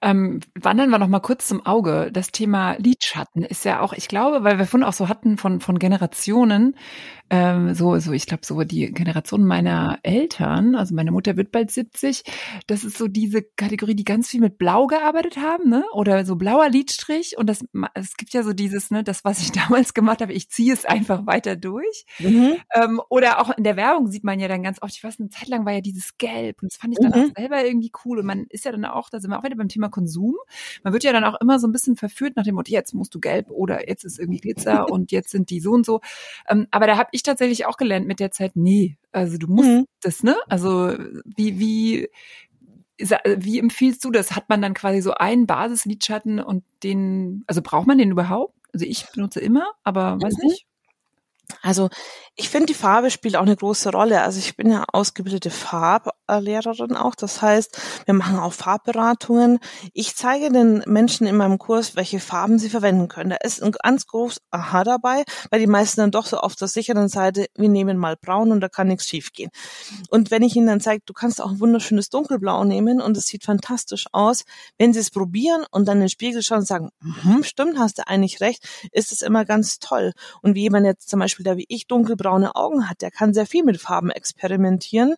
[0.01, 2.11] Ähm, wandern wir noch mal kurz zum Auge.
[2.13, 5.61] Das Thema Lidschatten ist ja auch, ich glaube, weil wir vorhin auch so hatten von,
[5.61, 6.77] von Generationen,
[7.29, 11.73] ähm, so, so, ich glaube, so die Generation meiner Eltern, also meine Mutter wird bald
[11.73, 12.23] 70,
[12.69, 15.85] das ist so diese Kategorie, die ganz viel mit Blau gearbeitet haben, ne?
[15.93, 17.37] Oder so blauer Lidstrich.
[17.37, 20.51] Und das, es gibt ja so dieses, ne, das, was ich damals gemacht habe, ich
[20.51, 22.07] ziehe es einfach weiter durch.
[22.21, 22.57] Mhm.
[22.75, 25.29] Ähm, oder auch in der Werbung sieht man ja dann ganz oft, ich weiß, eine
[25.29, 27.31] Zeit lang war ja dieses Gelb und das fand ich dann mhm.
[27.31, 28.21] auch selber irgendwie cool.
[28.21, 30.37] Und man ist ja dann auch, da sind wir auch wieder beim Thema Konsum.
[30.83, 33.15] Man wird ja dann auch immer so ein bisschen verführt nach dem Motto, jetzt musst
[33.15, 36.01] du gelb oder jetzt ist irgendwie Glitzer und jetzt sind die so und so.
[36.49, 39.69] Ähm, aber da habe ich tatsächlich auch gelernt mit der Zeit, nee, also du musst
[39.69, 39.87] mhm.
[40.03, 40.37] das, ne?
[40.49, 40.95] Also
[41.25, 42.09] wie, wie,
[42.99, 44.35] wie empfiehlst du das?
[44.35, 48.55] Hat man dann quasi so einen Basislidschatten und den, also braucht man den überhaupt?
[48.73, 50.49] Also ich benutze immer, aber weiß mhm.
[50.49, 50.67] nicht.
[51.63, 51.89] Also
[52.39, 54.21] ich finde, die Farbe spielt auch eine große Rolle.
[54.23, 57.15] Also ich bin ja ausgebildete Farblehrerin auch.
[57.15, 59.59] Das heißt, wir machen auch Farbberatungen.
[59.95, 63.31] Ich zeige den Menschen in meinem Kurs, welche Farben sie verwenden können.
[63.31, 66.69] Da ist ein ganz groß Aha dabei, weil die meisten dann doch so auf der
[66.69, 69.51] sicheren Seite, wir nehmen mal braun und da kann nichts schief gehen.
[70.11, 73.27] Und wenn ich ihnen dann zeige, du kannst auch ein wunderschönes Dunkelblau nehmen und es
[73.27, 74.45] sieht fantastisch aus,
[74.79, 76.91] wenn sie es probieren und dann in den Spiegel schauen und sagen,
[77.23, 80.13] hm, stimmt, hast du eigentlich recht, ist es immer ganz toll.
[80.43, 83.35] Und wie jemand jetzt zum Beispiel Beispiel der wie ich dunkelbraune Augen hat, der kann
[83.35, 85.15] sehr viel mit Farben experimentieren.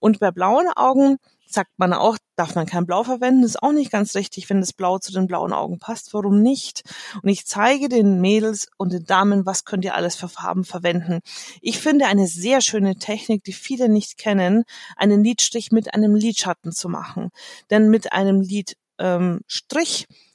[0.00, 3.90] Und bei blauen Augen sagt man auch, darf man kein Blau verwenden, ist auch nicht
[3.90, 6.14] ganz richtig, wenn das Blau zu den blauen Augen passt.
[6.14, 6.82] Warum nicht?
[7.22, 11.20] Und ich zeige den Mädels und den Damen, was könnt ihr alles für Farben verwenden.
[11.60, 14.64] Ich finde eine sehr schöne Technik, die viele nicht kennen,
[14.96, 17.30] einen Lidstrich mit einem Lidschatten zu machen.
[17.70, 19.40] Denn mit einem Lidstrich ähm,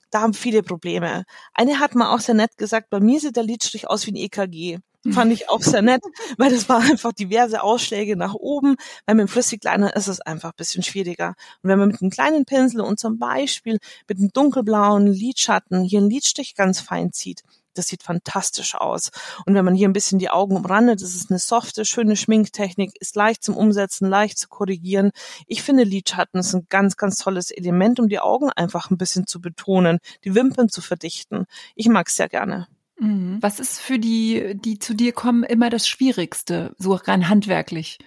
[0.10, 1.26] da haben viele Probleme.
[1.54, 4.15] Eine hat mal auch sehr nett gesagt, bei mir sieht der Lidstrich aus wie ein
[4.15, 4.80] EKG.
[5.12, 6.02] Fand ich auch sehr nett,
[6.38, 8.76] weil das war einfach diverse Ausschläge nach oben.
[9.06, 11.36] Weil mit dem Flüssigliner ist es einfach ein bisschen schwieriger.
[11.62, 16.00] Und wenn man mit einem kleinen Pinsel und zum Beispiel mit einem dunkelblauen Lidschatten hier
[16.00, 17.43] einen Lidstich ganz fein zieht,
[17.78, 19.12] das sieht fantastisch aus.
[19.46, 22.91] Und wenn man hier ein bisschen die Augen umrandet, das ist eine softe, schöne Schminktechnik,
[23.00, 25.12] ist leicht zum Umsetzen, leicht zu korrigieren.
[25.48, 29.28] Ich finde Lidschatten ist ein ganz, ganz tolles Element, um die Augen einfach ein bisschen
[29.28, 31.46] zu betonen, die Wimpern zu verdichten.
[31.76, 32.67] Ich mag es sehr gerne.
[32.99, 33.38] Mhm.
[33.41, 37.99] Was ist für die, die zu dir kommen, immer das Schwierigste, so rein handwerklich?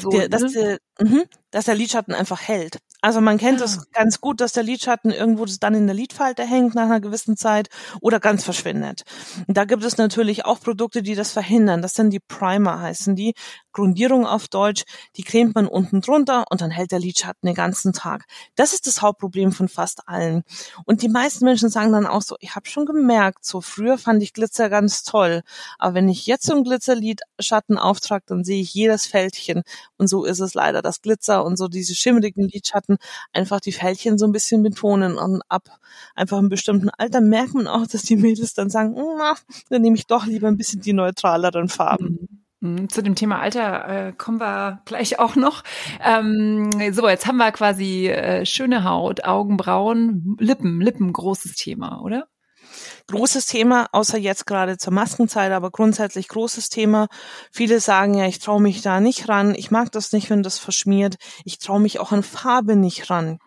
[0.00, 2.78] So, der, dass, der, mh, dass der Lidschatten einfach hält.
[3.00, 3.84] Also man kennt es ah.
[3.92, 7.68] ganz gut, dass der Lidschatten irgendwo dann in der Lidfalte hängt nach einer gewissen Zeit
[8.00, 9.02] oder ganz verschwindet.
[9.48, 11.82] Da gibt es natürlich auch Produkte, die das verhindern.
[11.82, 13.34] Das sind die Primer, heißen die.
[13.74, 14.84] Grundierung auf Deutsch.
[15.16, 18.24] Die cremt man unten drunter und dann hält der Lidschatten den ganzen Tag.
[18.54, 20.44] Das ist das Hauptproblem von fast allen.
[20.86, 24.22] Und die meisten Menschen sagen dann auch so, ich habe schon gemerkt, so früher fand
[24.22, 25.42] ich Glitzer ganz toll.
[25.78, 29.62] Aber wenn ich jetzt so einen Glitzerlidschatten auftrage, dann sehe ich jedes Fältchen.
[29.98, 32.96] Und so ist es leider, dass Glitzer und so diese schimmerigen Lidschatten
[33.32, 35.68] einfach die Fältchen so ein bisschen betonen und ab
[36.14, 39.34] einfach einem bestimmten Alter merkt man auch, dass die Mädels dann sagen, na,
[39.68, 42.33] dann nehme ich doch lieber ein bisschen die neutraleren Farben.
[42.64, 42.88] Mhm.
[42.88, 45.62] Zu dem Thema Alter äh, kommen wir gleich auch noch.
[46.02, 52.26] Ähm, so, jetzt haben wir quasi äh, schöne Haut, Augenbrauen, Lippen, Lippen, großes Thema, oder?
[53.06, 57.08] großes Thema, außer jetzt gerade zur Maskenzeit, aber grundsätzlich großes Thema.
[57.52, 60.58] Viele sagen ja, ich traue mich da nicht ran, ich mag das nicht, wenn das
[60.58, 63.38] verschmiert, ich traue mich auch an Farbe nicht ran.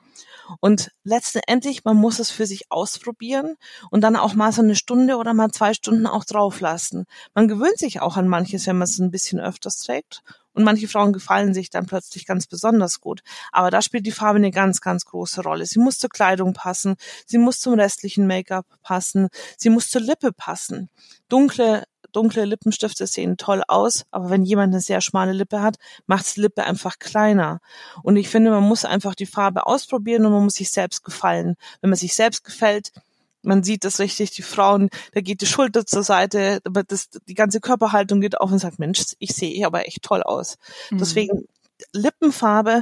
[0.59, 3.55] Und letztendlich, man muss es für sich ausprobieren
[3.91, 7.05] und dann auch mal so eine Stunde oder mal zwei Stunden auch drauf lassen.
[7.33, 10.23] Man gewöhnt sich auch an manches, wenn man es ein bisschen öfters trägt.
[10.57, 13.21] Und manche Frauen gefallen sich dann plötzlich ganz besonders gut.
[13.51, 15.67] Aber da spielt die Farbe eine ganz, ganz große Rolle.
[15.67, 16.95] Sie muss zur Kleidung passen,
[17.27, 20.89] sie muss zum restlichen Make-up passen, sie muss zur Lippe passen.
[21.29, 26.35] Dunkle dunkle Lippenstifte sehen toll aus, aber wenn jemand eine sehr schmale Lippe hat, macht
[26.35, 27.59] die Lippe einfach kleiner.
[28.03, 31.55] Und ich finde, man muss einfach die Farbe ausprobieren und man muss sich selbst gefallen.
[31.81, 32.91] Wenn man sich selbst gefällt,
[33.41, 37.35] man sieht das richtig, die Frauen, da geht die Schulter zur Seite, aber das, die
[37.35, 40.57] ganze Körperhaltung geht auf und sagt, Mensch, ich sehe aber echt toll aus.
[40.91, 40.97] Mhm.
[40.97, 41.47] Deswegen
[41.93, 42.81] Lippenfarbe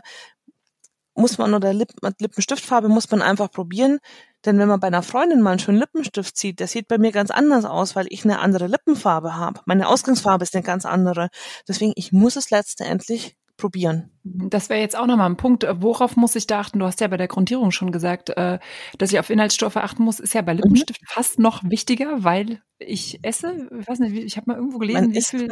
[1.14, 4.00] muss man oder Lippen, Lippenstiftfarbe muss man einfach probieren.
[4.46, 7.12] Denn wenn man bei einer Freundin mal einen schönen Lippenstift sieht, der sieht bei mir
[7.12, 9.62] ganz anders aus, weil ich eine andere Lippenfarbe habe.
[9.66, 11.30] Meine Ausgangsfarbe ist eine ganz andere.
[11.68, 14.12] Deswegen, ich muss es letztendlich probieren.
[14.24, 15.68] Das wäre jetzt auch nochmal ein Punkt.
[15.70, 16.80] Worauf muss ich da achten?
[16.80, 18.58] Du hast ja bei der Grundierung schon gesagt, äh,
[18.98, 20.20] dass ich auf Inhaltsstoffe achten muss.
[20.20, 21.08] Ist ja bei Lippenstift mhm.
[21.08, 23.70] fast noch wichtiger, weil ich esse.
[23.80, 25.48] Ich weiß nicht, ich habe mal irgendwo gelesen, wie viel,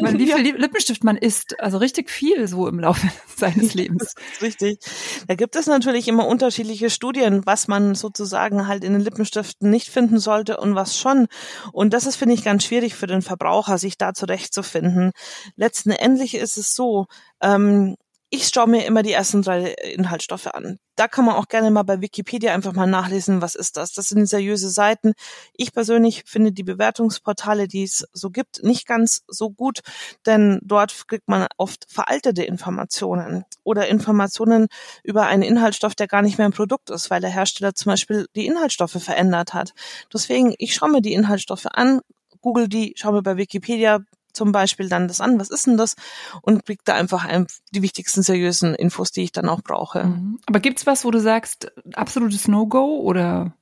[0.00, 1.60] man, wie viel Lippenstift man isst.
[1.60, 4.14] Also richtig viel so im Laufe seines Lebens.
[4.40, 4.78] richtig.
[5.26, 9.88] Da gibt es natürlich immer unterschiedliche Studien, was man sozusagen halt in den Lippenstiften nicht
[9.88, 11.26] finden sollte und was schon.
[11.72, 15.10] Und das ist, finde ich, ganz schwierig für den Verbraucher, sich da zurechtzufinden.
[15.56, 17.06] Letzten Endlich ist es so,
[17.44, 17.96] ähm,
[18.30, 20.80] ich schaue mir immer die ersten drei Inhaltsstoffe an.
[20.96, 23.92] Da kann man auch gerne mal bei Wikipedia einfach mal nachlesen, was ist das.
[23.92, 25.12] Das sind seriöse Seiten.
[25.52, 29.82] Ich persönlich finde die Bewertungsportale, die es so gibt, nicht ganz so gut,
[30.26, 34.66] denn dort kriegt man oft veraltete Informationen oder Informationen
[35.04, 38.26] über einen Inhaltsstoff, der gar nicht mehr ein Produkt ist, weil der Hersteller zum Beispiel
[38.34, 39.74] die Inhaltsstoffe verändert hat.
[40.12, 42.00] Deswegen, ich schaue mir die Inhaltsstoffe an,
[42.40, 44.00] google die, schaue mir bei Wikipedia
[44.34, 45.96] zum Beispiel dann das an, was ist denn das?
[46.42, 50.04] Und kriegt da einfach ein, die wichtigsten seriösen Infos, die ich dann auch brauche.
[50.04, 50.38] Mhm.
[50.46, 53.54] Aber gibt's was, wo du sagst, absolutes No-Go oder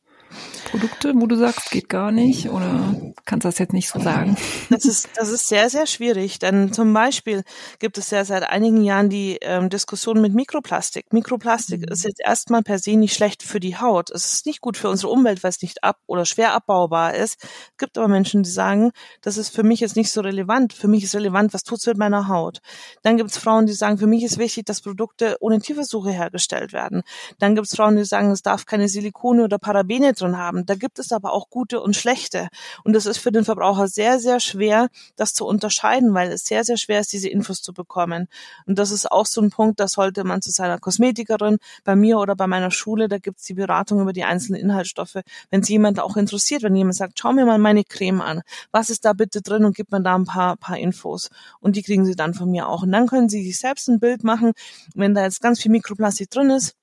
[0.70, 4.36] Produkte, wo du sagst, geht gar nicht oder kannst du das jetzt nicht so sagen?
[4.70, 7.42] Das ist, das ist sehr, sehr schwierig, denn zum Beispiel
[7.78, 11.12] gibt es ja seit einigen Jahren die ähm, Diskussion mit Mikroplastik.
[11.12, 11.92] Mikroplastik mhm.
[11.92, 14.10] ist jetzt erstmal per se nicht schlecht für die Haut.
[14.10, 17.42] Es ist nicht gut für unsere Umwelt, weil es nicht ab oder schwer abbaubar ist.
[17.42, 20.72] Es gibt aber Menschen, die sagen, das ist für mich jetzt nicht so relevant.
[20.72, 22.60] Für mich ist relevant, was tut's mit meiner Haut.
[23.02, 26.72] Dann gibt es Frauen, die sagen, für mich ist wichtig, dass Produkte ohne Tierversuche hergestellt
[26.72, 27.02] werden.
[27.38, 30.66] Dann gibt es Frauen, die sagen, es darf keine Silikone oder Parabene drin haben.
[30.66, 32.48] Da gibt es aber auch gute und schlechte.
[32.84, 36.64] Und das ist für den Verbraucher sehr, sehr schwer, das zu unterscheiden, weil es sehr,
[36.64, 38.28] sehr schwer ist, diese Infos zu bekommen.
[38.66, 42.18] Und das ist auch so ein Punkt, da sollte man zu seiner Kosmetikerin, bei mir
[42.18, 45.18] oder bei meiner Schule, da gibt's die Beratung über die einzelnen Inhaltsstoffe.
[45.50, 48.90] Wenn es jemand auch interessiert, wenn jemand sagt, schau mir mal meine Creme an, was
[48.90, 51.30] ist da bitte drin und gibt man da ein paar, paar Infos.
[51.60, 52.82] Und die kriegen sie dann von mir auch.
[52.82, 54.52] Und dann können sie sich selbst ein Bild machen,
[54.94, 56.76] wenn da jetzt ganz viel Mikroplastik drin ist,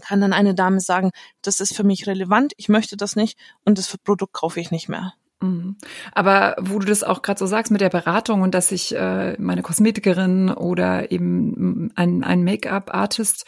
[0.00, 1.10] kann dann eine Dame sagen,
[1.42, 4.88] das ist für mich relevant, ich möchte das nicht und das Produkt kaufe ich nicht
[4.88, 5.14] mehr.
[5.42, 5.76] Mhm.
[6.12, 9.36] Aber wo du das auch gerade so sagst mit der Beratung und dass ich äh,
[9.38, 13.46] meine Kosmetikerin oder eben ein, ein Make-up-Artist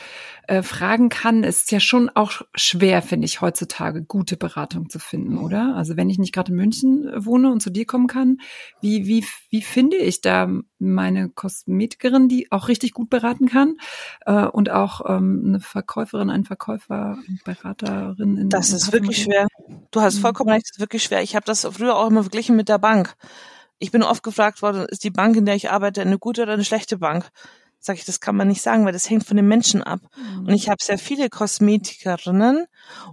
[0.48, 5.36] äh, fragen kann, ist ja schon auch schwer, finde ich, heutzutage gute Beratung zu finden,
[5.36, 5.74] oder?
[5.76, 8.38] Also wenn ich nicht gerade in München wohne und zu dir kommen kann,
[8.80, 10.48] wie, wie, wie finde ich da
[10.82, 13.76] meine Kosmetikerin, die auch richtig gut beraten kann
[14.26, 18.36] äh, und auch ähm, eine Verkäuferin, ein Verkäufer, Beraterin?
[18.36, 19.46] In, das in ist wirklich schwer.
[19.90, 20.20] Du hast mhm.
[20.20, 21.22] vollkommen recht, das ist wirklich schwer.
[21.22, 23.14] Ich habe das früher auch immer verglichen mit der Bank.
[23.78, 26.52] Ich bin oft gefragt worden, ist die Bank, in der ich arbeite, eine gute oder
[26.52, 27.30] eine schlechte Bank?
[27.84, 30.00] Sage ich, das kann man nicht sagen, weil das hängt von den Menschen ab.
[30.16, 30.46] Mhm.
[30.46, 32.66] Und ich habe sehr viele Kosmetikerinnen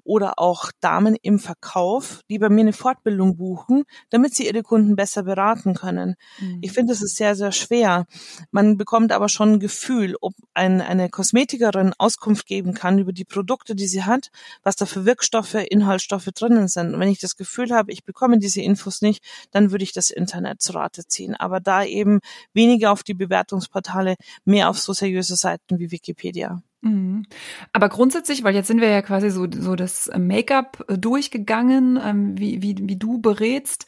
[0.03, 4.95] oder auch Damen im Verkauf, die bei mir eine Fortbildung buchen, damit sie ihre Kunden
[4.95, 6.15] besser beraten können.
[6.39, 6.59] Mhm.
[6.61, 8.05] Ich finde, das ist sehr, sehr schwer.
[8.51, 13.25] Man bekommt aber schon ein Gefühl, ob ein, eine Kosmetikerin Auskunft geben kann über die
[13.25, 14.29] Produkte, die sie hat,
[14.61, 16.93] was da für Wirkstoffe, Inhaltsstoffe drinnen sind.
[16.93, 20.11] Und wenn ich das Gefühl habe, ich bekomme diese Infos nicht, dann würde ich das
[20.11, 21.35] Internet zu Rate ziehen.
[21.35, 22.19] Aber da eben
[22.53, 26.61] weniger auf die Bewertungsportale, mehr mehr auf so seriöse Seiten wie Wikipedia.
[26.81, 27.25] Mhm.
[27.73, 32.37] Aber grundsätzlich, weil jetzt sind wir ja quasi so, so das Make-up äh, durchgegangen, ähm,
[32.37, 33.85] wie, wie, wie du berätst.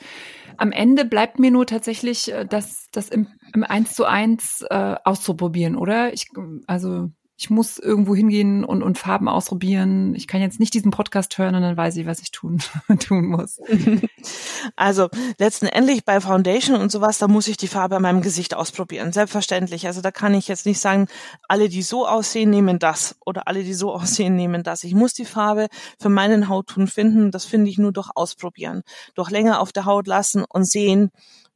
[0.57, 4.95] Am Ende bleibt mir nur tatsächlich äh, das, das im, im 1 zu 1 äh,
[5.03, 6.13] auszuprobieren, oder?
[6.13, 6.27] Ich,
[6.67, 10.13] also ich muss irgendwo hingehen und, und Farben ausprobieren.
[10.15, 12.61] Ich kann jetzt nicht diesen Podcast hören und dann weiß ich, was ich tun,
[12.99, 13.59] tun muss.
[14.75, 19.13] Also letztendlich bei Foundation und sowas, da muss ich die Farbe an meinem Gesicht ausprobieren.
[19.13, 19.87] Selbstverständlich.
[19.87, 21.07] Also da kann ich jetzt nicht sagen,
[21.47, 24.83] alle, die so aussehen, nehmen das oder alle, die so aussehen, nehmen das.
[24.83, 25.67] Ich muss die Farbe
[25.99, 27.31] für meinen Hautton finden.
[27.31, 28.83] Das finde ich nur durch Ausprobieren.
[29.15, 31.11] Durch länger auf der Haut lassen und sehen,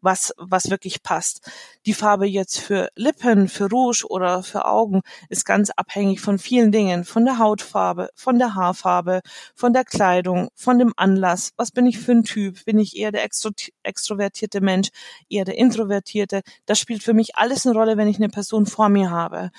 [0.06, 1.42] was, was wirklich passt.
[1.86, 6.72] Die Farbe jetzt für Lippen, für Rouge oder für Augen ist ganz abhängig von vielen
[6.72, 7.04] Dingen.
[7.04, 9.22] Von der Hautfarbe, von der Haarfarbe,
[9.54, 11.52] von der Kleidung, von dem Anlass.
[11.58, 12.64] Was bin ich für ein Typ?
[12.64, 13.50] Bin ich eher der extro
[13.84, 14.90] extrovertierte Mensch,
[15.30, 16.42] eher der introvertierte?
[16.66, 19.52] Das spielt für mich alles eine Rolle, wenn ich eine Person vor mir habe.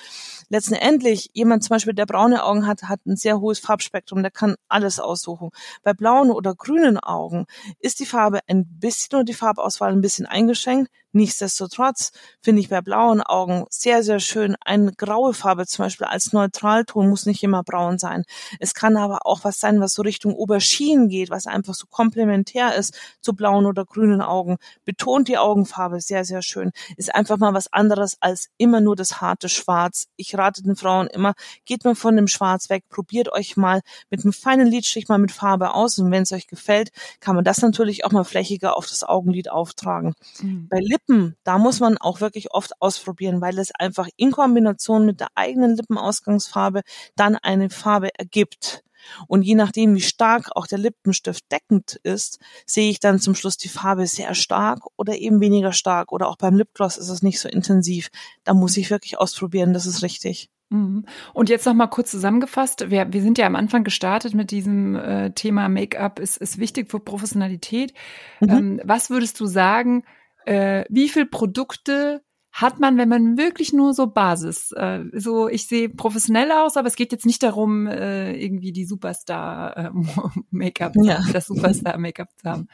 [0.49, 4.55] Letztendlich, jemand zum Beispiel, der braune Augen hat, hat ein sehr hohes Farbspektrum, der kann
[4.67, 5.49] alles aussuchen.
[5.83, 7.45] Bei blauen oder grünen Augen
[7.79, 10.91] ist die Farbe ein bisschen oder die Farbauswahl ein bisschen eingeschränkt.
[11.13, 16.33] Nichtsdestotrotz finde ich bei blauen Augen sehr, sehr schön eine graue Farbe zum Beispiel als
[16.33, 18.23] Neutralton muss nicht immer braun sein.
[18.59, 22.75] Es kann aber auch was sein, was so Richtung Oberschien geht, was einfach so komplementär
[22.75, 24.57] ist zu blauen oder grünen Augen.
[24.85, 26.71] Betont die Augenfarbe sehr, sehr schön.
[26.97, 30.07] Ist einfach mal was anderes als immer nur das harte Schwarz.
[30.17, 31.33] Ich rate den Frauen immer,
[31.65, 35.31] geht mal von dem Schwarz weg, probiert euch mal mit einem feinen Lidstrich mal mit
[35.31, 36.89] Farbe aus und wenn es euch gefällt,
[37.19, 40.13] kann man das natürlich auch mal flächiger auf das Augenlid auftragen.
[40.41, 40.67] Mhm.
[40.69, 45.19] Bei Lippen, da muss man auch wirklich oft ausprobieren, weil es einfach in Kombination mit
[45.19, 46.81] der eigenen Lippenausgangsfarbe
[47.15, 48.83] dann eine Farbe ergibt.
[49.27, 53.57] Und je nachdem, wie stark auch der Lippenstift deckend ist, sehe ich dann zum Schluss
[53.57, 56.11] die Farbe sehr stark oder eben weniger stark.
[56.11, 58.09] Oder auch beim Lipgloss ist es nicht so intensiv.
[58.43, 60.49] Da muss ich wirklich ausprobieren, das ist richtig.
[60.69, 61.05] Mhm.
[61.33, 62.89] Und jetzt noch mal kurz zusammengefasst.
[62.89, 66.91] Wir, wir sind ja am Anfang gestartet mit diesem äh, Thema Make-up ist, ist wichtig
[66.91, 67.93] für Professionalität.
[68.41, 68.49] Mhm.
[68.49, 70.03] Ähm, was würdest du sagen,
[70.47, 75.67] äh, wie viel Produkte hat man, wenn man wirklich nur so Basis, äh, so ich
[75.67, 79.89] sehe professionell aus, aber es geht jetzt nicht darum, äh, irgendwie die Superstar äh,
[80.49, 81.23] Make-up, ja.
[81.31, 82.67] das Superstar Make-up zu haben.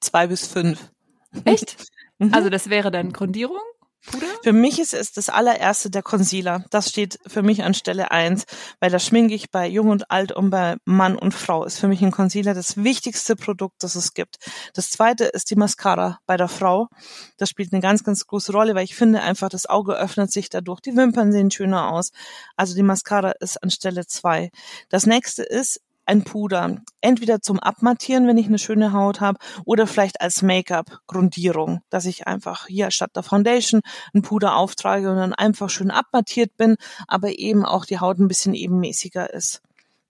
[0.00, 0.92] Zwei bis fünf.
[1.44, 1.76] Echt?
[2.20, 2.34] Mhm.
[2.34, 3.60] Also das wäre dann Grundierung?
[4.10, 4.26] Puder?
[4.42, 6.64] Für mich ist es das allererste der Concealer.
[6.70, 8.44] Das steht für mich an Stelle eins,
[8.80, 11.64] weil da schminke ich bei Jung und Alt und bei Mann und Frau.
[11.64, 14.36] Ist für mich ein Concealer das wichtigste Produkt, das es gibt.
[14.74, 16.88] Das zweite ist die Mascara bei der Frau.
[17.36, 20.48] Das spielt eine ganz, ganz große Rolle, weil ich finde einfach, das Auge öffnet sich
[20.48, 20.80] dadurch.
[20.80, 22.10] Die Wimpern sehen schöner aus.
[22.56, 24.50] Also die Mascara ist an Stelle zwei.
[24.88, 26.78] Das nächste ist ein Puder.
[27.02, 32.26] Entweder zum Abmattieren, wenn ich eine schöne Haut habe, oder vielleicht als Make-up-Grundierung, dass ich
[32.26, 33.82] einfach hier statt der Foundation
[34.14, 38.28] ein Puder auftrage und dann einfach schön abmattiert bin, aber eben auch die Haut ein
[38.28, 39.60] bisschen ebenmäßiger ist.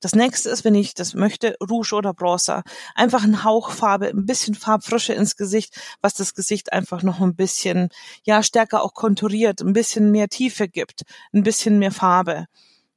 [0.00, 2.62] Das nächste ist, wenn ich das möchte, Rouge oder Bronzer.
[2.94, 7.34] Einfach ein Hauch Farbe, ein bisschen Farbfrische ins Gesicht, was das Gesicht einfach noch ein
[7.34, 7.88] bisschen,
[8.22, 12.46] ja, stärker auch konturiert, ein bisschen mehr Tiefe gibt, ein bisschen mehr Farbe.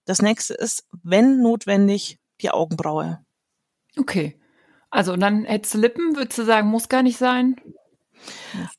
[0.05, 3.19] Das nächste ist, wenn notwendig, die Augenbraue.
[3.97, 4.39] Okay.
[4.89, 7.55] Also dann hättest du Lippen, würdest du sagen, muss gar nicht sein?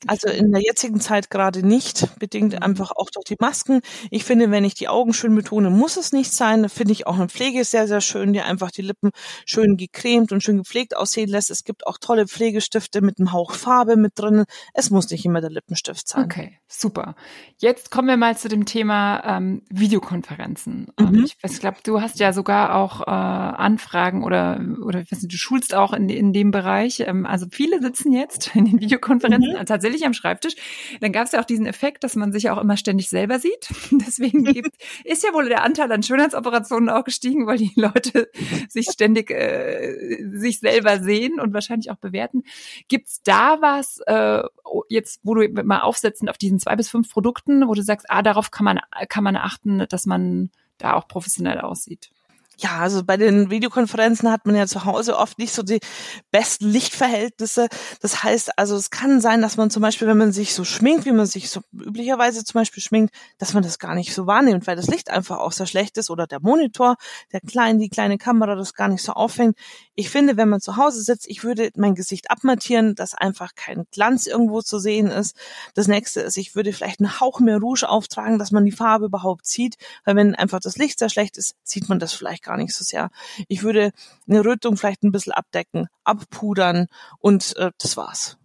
[0.07, 2.59] Also in der jetzigen Zeit gerade nicht, bedingt Mhm.
[2.59, 3.81] einfach auch durch die Masken.
[4.11, 6.63] Ich finde, wenn ich die Augen schön betone, muss es nicht sein.
[6.63, 9.11] Da finde ich auch eine Pflege sehr, sehr schön, die einfach die Lippen
[9.45, 11.49] schön gecremt und schön gepflegt aussehen lässt.
[11.49, 14.43] Es gibt auch tolle Pflegestifte mit einem Hauch Farbe mit drin.
[14.73, 16.25] Es muss nicht immer der Lippenstift sein.
[16.25, 17.15] Okay, super.
[17.57, 20.91] Jetzt kommen wir mal zu dem Thema ähm, Videokonferenzen.
[20.99, 21.25] Mhm.
[21.25, 25.33] Ich, ich glaube, du hast ja sogar auch äh, Anfragen oder oder ich weiß nicht,
[25.33, 27.01] du schulst auch in, in dem Bereich.
[27.01, 29.65] Ähm, also viele sitzen jetzt in den Videokonferenzen Mhm.
[29.65, 30.55] tatsächlich am Schreibtisch.
[31.01, 33.39] Dann gab es ja auch diesen Effekt, dass man sich ja auch immer ständig selber
[33.39, 33.69] sieht.
[33.91, 34.71] Deswegen gibt,
[35.03, 38.29] ist ja wohl der Anteil an Schönheitsoperationen auch gestiegen, weil die Leute
[38.69, 42.43] sich ständig äh, sich selber sehen und wahrscheinlich auch bewerten.
[42.87, 44.43] Gibt's da was, äh,
[44.89, 48.21] jetzt, wo du mal aufsetzen auf diesen zwei bis fünf Produkten, wo du sagst, ah,
[48.21, 48.79] darauf kann man,
[49.09, 52.11] kann man achten, dass man da auch professionell aussieht?
[52.57, 55.79] Ja, also bei den Videokonferenzen hat man ja zu Hause oft nicht so die
[56.31, 57.67] besten Lichtverhältnisse.
[57.99, 61.05] Das heißt also, es kann sein, dass man zum Beispiel, wenn man sich so schminkt,
[61.05, 64.67] wie man sich so üblicherweise zum Beispiel schminkt, dass man das gar nicht so wahrnimmt,
[64.67, 66.95] weil das Licht einfach auch sehr schlecht ist oder der Monitor,
[67.31, 69.57] der kleine, die kleine Kamera das gar nicht so auffängt.
[69.95, 73.85] Ich finde, wenn man zu Hause sitzt, ich würde mein Gesicht abmattieren, dass einfach kein
[73.91, 75.35] Glanz irgendwo zu sehen ist.
[75.73, 79.05] Das nächste ist, ich würde vielleicht einen Hauch mehr Rouge auftragen, dass man die Farbe
[79.05, 79.75] überhaupt sieht,
[80.05, 82.83] weil wenn einfach das Licht sehr schlecht ist, sieht man das vielleicht gar nicht so
[82.83, 83.09] sehr.
[83.47, 83.91] Ich würde
[84.27, 86.87] eine Rötung vielleicht ein bisschen abdecken, abpudern
[87.19, 88.37] und äh, das war's.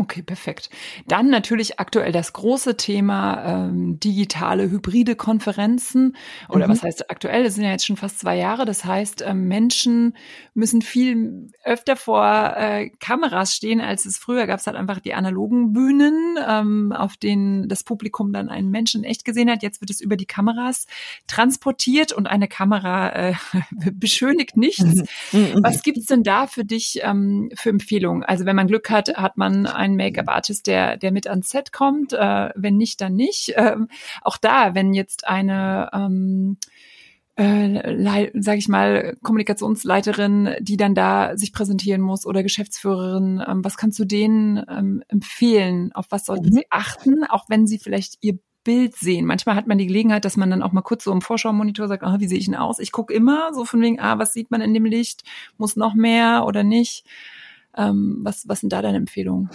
[0.00, 0.70] Okay, perfekt.
[1.08, 6.16] Dann natürlich aktuell das große Thema ähm, digitale hybride Konferenzen.
[6.48, 6.70] Oder Mhm.
[6.70, 7.44] was heißt aktuell?
[7.44, 8.64] Das sind ja jetzt schon fast zwei Jahre.
[8.64, 10.16] Das heißt, ähm, Menschen
[10.54, 12.24] müssen viel öfter vor
[12.56, 14.60] äh, Kameras stehen, als es früher gab.
[14.60, 19.26] Es halt einfach die analogen Bühnen, ähm, auf denen das Publikum dann einen Menschen echt
[19.26, 19.62] gesehen hat.
[19.62, 20.86] Jetzt wird es über die Kameras
[21.26, 23.34] transportiert und eine Kamera äh,
[23.92, 24.82] beschönigt nichts.
[25.32, 25.60] Mhm.
[25.62, 28.22] Was gibt's denn da für dich ähm, für Empfehlungen?
[28.24, 32.12] Also wenn man Glück hat, hat man einen Make-up-Artist, der, der mit ans Set kommt.
[32.12, 33.52] Äh, wenn nicht, dann nicht.
[33.56, 33.88] Ähm,
[34.22, 36.56] auch da, wenn jetzt eine ähm,
[37.36, 43.76] äh, sage ich mal, Kommunikationsleiterin, die dann da sich präsentieren muss oder Geschäftsführerin, ähm, was
[43.76, 45.92] kannst du denen ähm, empfehlen?
[45.92, 46.52] Auf was sollten Mhm.
[46.52, 49.24] sie achten, auch wenn sie vielleicht ihr Bild sehen.
[49.24, 52.02] Manchmal hat man die Gelegenheit, dass man dann auch mal kurz so im Vorschaumonitor sagt,
[52.02, 52.78] ah, wie sehe ich denn aus?
[52.78, 55.22] Ich gucke immer so von wegen, ah, was sieht man in dem Licht?
[55.56, 57.06] Muss noch mehr oder nicht?
[57.76, 59.48] Ähm, was, was sind da deine Empfehlungen?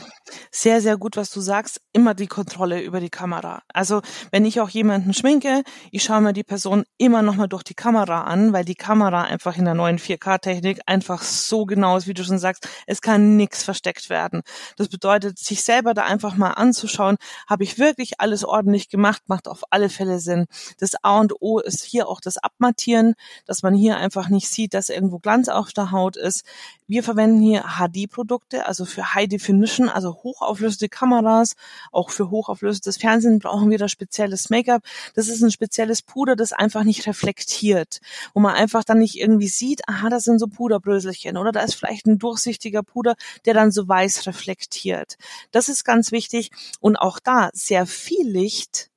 [0.49, 1.81] Sehr, sehr gut, was du sagst.
[1.91, 3.61] Immer die Kontrolle über die Kamera.
[3.73, 4.01] Also
[4.31, 8.23] wenn ich auch jemanden schminke, ich schaue mir die Person immer nochmal durch die Kamera
[8.23, 12.23] an, weil die Kamera einfach in der neuen 4K-Technik einfach so genau ist, wie du
[12.23, 12.69] schon sagst.
[12.87, 14.43] Es kann nichts versteckt werden.
[14.77, 17.17] Das bedeutet, sich selber da einfach mal anzuschauen,
[17.49, 20.45] habe ich wirklich alles ordentlich gemacht, macht auf alle Fälle Sinn.
[20.79, 24.73] Das A und O ist hier auch das Abmattieren, dass man hier einfach nicht sieht,
[24.73, 26.45] dass irgendwo Glanz auf der Haut ist.
[26.87, 31.55] Wir verwenden hier HD-Produkte, also für High Definition, also hochauflösende Kameras.
[31.91, 34.83] Auch für hochauflösendes Fernsehen brauchen wir da spezielles Make-up.
[35.13, 37.99] Das ist ein spezielles Puder, das einfach nicht reflektiert,
[38.33, 41.75] wo man einfach dann nicht irgendwie sieht, aha, das sind so Puderbröselchen oder da ist
[41.75, 45.17] vielleicht ein durchsichtiger Puder, der dann so weiß reflektiert.
[45.51, 48.89] Das ist ganz wichtig und auch da sehr viel Licht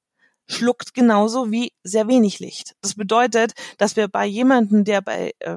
[0.49, 2.75] schluckt genauso wie sehr wenig Licht.
[2.81, 5.57] Das bedeutet, dass wir bei jemandem, der bei äh,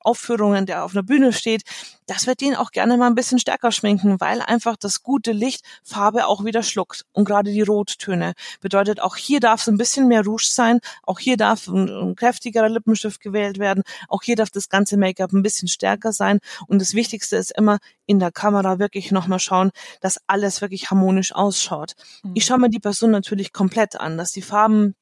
[0.00, 1.62] Aufführungen, der auf einer Bühne steht,
[2.06, 5.64] dass wir den auch gerne mal ein bisschen stärker schminken, weil einfach das gute Licht
[5.84, 7.04] Farbe auch wieder schluckt.
[7.12, 11.18] Und gerade die Rottöne bedeutet, auch hier darf es ein bisschen mehr Rouge sein, auch
[11.18, 15.42] hier darf ein, ein kräftigerer Lippenstift gewählt werden, auch hier darf das ganze Make-up ein
[15.42, 16.40] bisschen stärker sein.
[16.66, 19.70] Und das Wichtigste ist immer in der Kamera wirklich nochmal schauen,
[20.00, 21.94] dass alles wirklich harmonisch ausschaut.
[22.34, 24.94] Ich schaue mir die Person natürlich komplett an, dass die Farben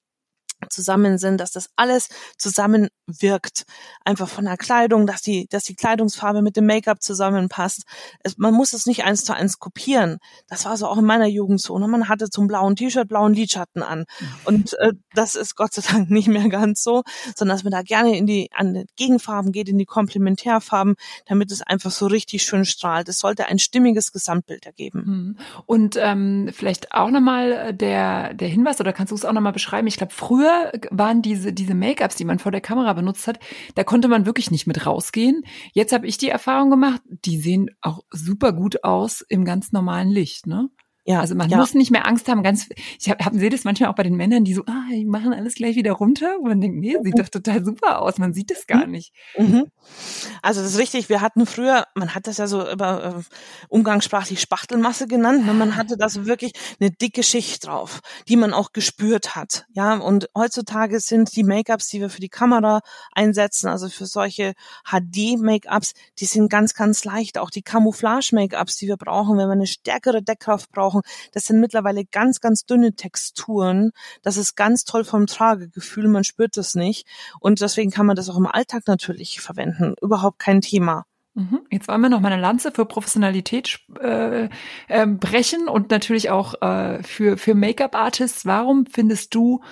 [0.69, 3.65] zusammen sind, dass das alles zusammen wirkt.
[4.05, 7.85] Einfach von der Kleidung, dass die, dass die Kleidungsfarbe mit dem Make-up zusammenpasst.
[8.23, 10.19] Es, man muss es nicht eins zu eins kopieren.
[10.49, 11.79] Das war so auch in meiner Jugend so.
[11.79, 11.89] Ne?
[11.89, 14.05] Man hatte zum blauen T-Shirt blauen Lidschatten an.
[14.45, 17.03] Und äh, das ist Gott sei Dank nicht mehr ganz so,
[17.37, 20.97] sondern dass man da gerne in die, an die Gegenfarben geht, in die Komplementärfarben,
[21.27, 23.09] damit es einfach so richtig schön strahlt.
[23.09, 25.05] Es sollte ein stimmiges Gesamtbild ergeben.
[25.07, 25.37] Mhm.
[25.67, 29.87] Und ähm, vielleicht auch nochmal der, der Hinweis, oder kannst du es auch nochmal beschreiben?
[29.87, 30.48] Ich glaube, früher
[30.91, 33.39] waren diese, diese Make-ups, die man vor der Kamera benutzt hat,
[33.75, 35.45] da konnte man wirklich nicht mit rausgehen.
[35.73, 40.11] Jetzt habe ich die Erfahrung gemacht, die sehen auch super gut aus im ganz normalen
[40.11, 40.69] Licht, ne?
[41.09, 41.57] Ja, also man ja.
[41.57, 42.43] muss nicht mehr Angst haben.
[42.43, 42.69] Ganz,
[43.01, 45.33] ich habe hab, sehe das manchmal auch bei den Männern, die so, ah, die machen
[45.33, 46.37] alles gleich wieder runter.
[46.39, 47.23] Und man denkt, nee, sieht mhm.
[47.23, 48.19] doch total super aus.
[48.19, 48.93] Man sieht das gar mhm.
[48.93, 49.15] nicht.
[49.39, 49.69] Mhm.
[50.43, 51.09] Also das ist richtig.
[51.09, 53.23] Wir hatten früher, man hat das ja so über äh,
[53.71, 55.47] umgangssprachlich Spachtelmasse genannt.
[55.47, 55.55] Ne?
[55.55, 59.65] Man hatte das wirklich eine dicke Schicht drauf, die man auch gespürt hat.
[59.73, 62.83] Ja, und heutzutage sind die Make-ups, die wir für die Kamera
[63.13, 64.53] einsetzen, also für solche
[64.85, 67.39] HD-Make-ups, die sind ganz, ganz leicht.
[67.39, 71.31] Auch die Camouflage-Make-ups, die wir brauchen, wenn wir eine stärkere Deckkraft brauchen gesprochen.
[71.33, 73.93] Das sind mittlerweile ganz, ganz dünne Texturen.
[74.23, 76.09] Das ist ganz toll vom Tragegefühl.
[76.09, 77.07] Man spürt das nicht.
[77.41, 79.95] Und deswegen kann man das auch im Alltag natürlich verwenden.
[80.01, 81.05] Überhaupt kein Thema.
[81.35, 81.61] Mhm.
[81.71, 84.49] Jetzt wollen wir noch mal eine Lanze für Professionalität äh,
[84.89, 88.45] äh, brechen und natürlich auch äh, für, für Make-up-Artists.
[88.45, 89.63] Warum findest du,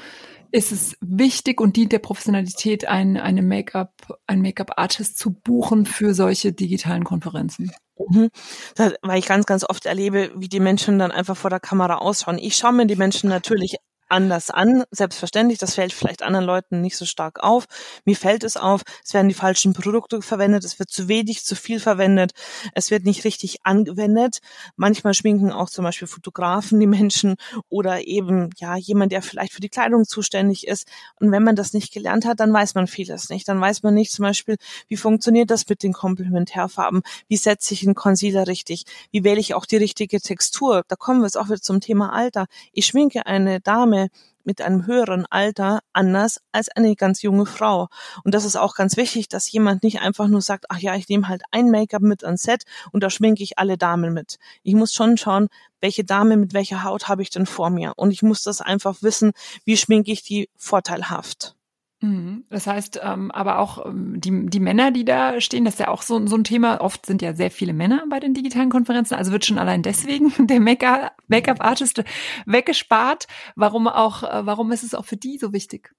[0.51, 3.93] ist es wichtig und dient der Professionalität, ein, eine Make-up,
[4.27, 7.73] ein Make-up-Artist zu buchen für solche digitalen Konferenzen?
[7.99, 8.31] Mhm.
[8.75, 11.97] Das, weil ich ganz, ganz oft erlebe, wie die Menschen dann einfach vor der Kamera
[11.97, 12.39] ausschauen.
[12.39, 13.77] Ich schaue mir die Menschen natürlich
[14.09, 14.85] anders an.
[14.91, 17.67] Selbstverständlich, das fällt vielleicht anderen Leuten nicht so stark auf.
[18.05, 21.57] Mir fällt es auf, es werden die falschen Produkte verwendet, es wird zu wenig, zu
[21.57, 22.33] viel verwendet,
[22.75, 24.39] es wird nicht richtig angewendet.
[24.77, 27.37] Manchmal schminken auch zum Beispiel Fotografen die Menschen
[27.69, 30.87] oder eben ja jemand, der vielleicht für die Kleidung zuständig ist.
[31.21, 33.49] Und wenn man das nicht gelernt hat, dann weiß man vieles nicht.
[33.49, 34.57] Dann weiß man nicht zum Beispiel,
[34.89, 37.03] wie funktioniert das mit den Komplementärfarben?
[37.29, 38.85] Wie setze ich einen Concealer richtig?
[39.11, 40.83] Wie wähle ich auch die richtige Textur?
[40.89, 42.47] Da kommen wir jetzt auch wieder zum Thema Alter.
[42.73, 44.09] Ich schminke eine Dame Dame
[44.45, 47.89] mit einem höheren Alter anders als eine ganz junge Frau.
[48.23, 51.09] Und das ist auch ganz wichtig, dass jemand nicht einfach nur sagt, ach ja, ich
[51.09, 54.39] nehme halt ein Make-up mit ans Set und da schminke ich alle Damen mit.
[54.63, 55.49] Ich muss schon schauen,
[55.81, 57.95] welche Dame mit welcher Haut habe ich denn vor mir.
[57.97, 59.33] Und ich muss das einfach wissen,
[59.65, 61.57] wie schminke ich die vorteilhaft.
[62.01, 62.45] Mhm.
[62.51, 65.89] Das heißt, ähm, aber auch ähm, die, die Männer, die da stehen, das ist ja
[65.89, 66.81] auch so, so ein Thema.
[66.81, 69.15] Oft sind ja sehr viele Männer bei den digitalen Konferenzen.
[69.15, 72.05] Also wird schon allein deswegen der Make-up-Artist
[72.45, 73.27] weggespart.
[73.55, 75.95] Warum auch, äh, warum ist es auch für die so wichtig?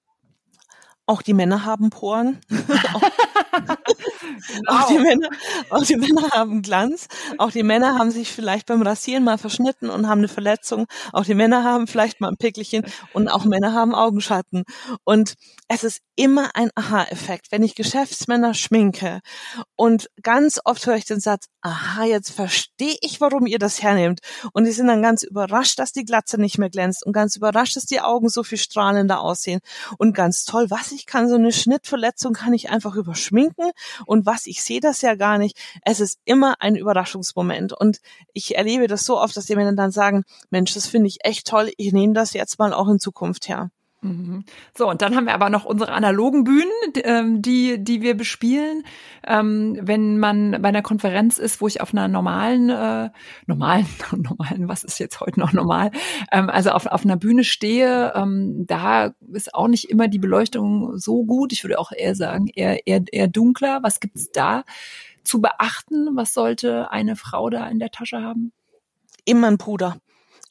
[1.06, 2.38] Auch die Männer haben Poren.
[4.48, 4.72] Genau.
[4.72, 5.28] Auch, die Männer,
[5.70, 7.08] auch die Männer haben Glanz.
[7.38, 10.86] Auch die Männer haben sich vielleicht beim Rasieren mal verschnitten und haben eine Verletzung.
[11.12, 14.64] Auch die Männer haben vielleicht mal ein Pickelchen und auch Männer haben Augenschatten.
[15.04, 15.34] Und
[15.68, 19.20] es ist immer ein Aha-Effekt, wenn ich Geschäftsmänner schminke.
[19.76, 24.20] Und ganz oft höre ich den Satz, aha, jetzt verstehe ich, warum ihr das hernehmt.
[24.52, 27.76] Und die sind dann ganz überrascht, dass die Glatze nicht mehr glänzt und ganz überrascht,
[27.76, 29.60] dass die Augen so viel strahlender aussehen.
[29.98, 33.70] Und ganz toll, was ich kann, so eine Schnittverletzung kann ich einfach überschminken
[34.06, 35.58] und was, ich sehe das ja gar nicht.
[35.84, 37.72] Es ist immer ein Überraschungsmoment.
[37.72, 38.00] Und
[38.32, 41.46] ich erlebe das so oft, dass die Männer dann sagen, Mensch, das finde ich echt
[41.46, 43.70] toll, ich nehme das jetzt mal auch in Zukunft her.
[44.00, 44.44] Mhm.
[44.76, 46.70] So, und dann haben wir aber noch unsere analogen Bühnen,
[47.02, 48.84] ähm, die, die wir bespielen.
[49.26, 53.10] Ähm, wenn man bei einer Konferenz ist, wo ich auf einer normalen, äh,
[53.46, 53.86] normalen,
[54.16, 55.90] normalen, was ist jetzt heute noch normal,
[56.30, 58.12] ähm, also auf, auf einer Bühne stehe,
[58.66, 61.52] da ist auch nicht immer die Beleuchtung so gut.
[61.52, 63.80] Ich würde auch eher sagen, eher, eher, eher dunkler.
[63.82, 64.64] Was gibt's da
[65.24, 66.16] zu beachten?
[66.16, 68.52] Was sollte eine Frau da in der Tasche haben?
[69.24, 69.96] Immer ein Puder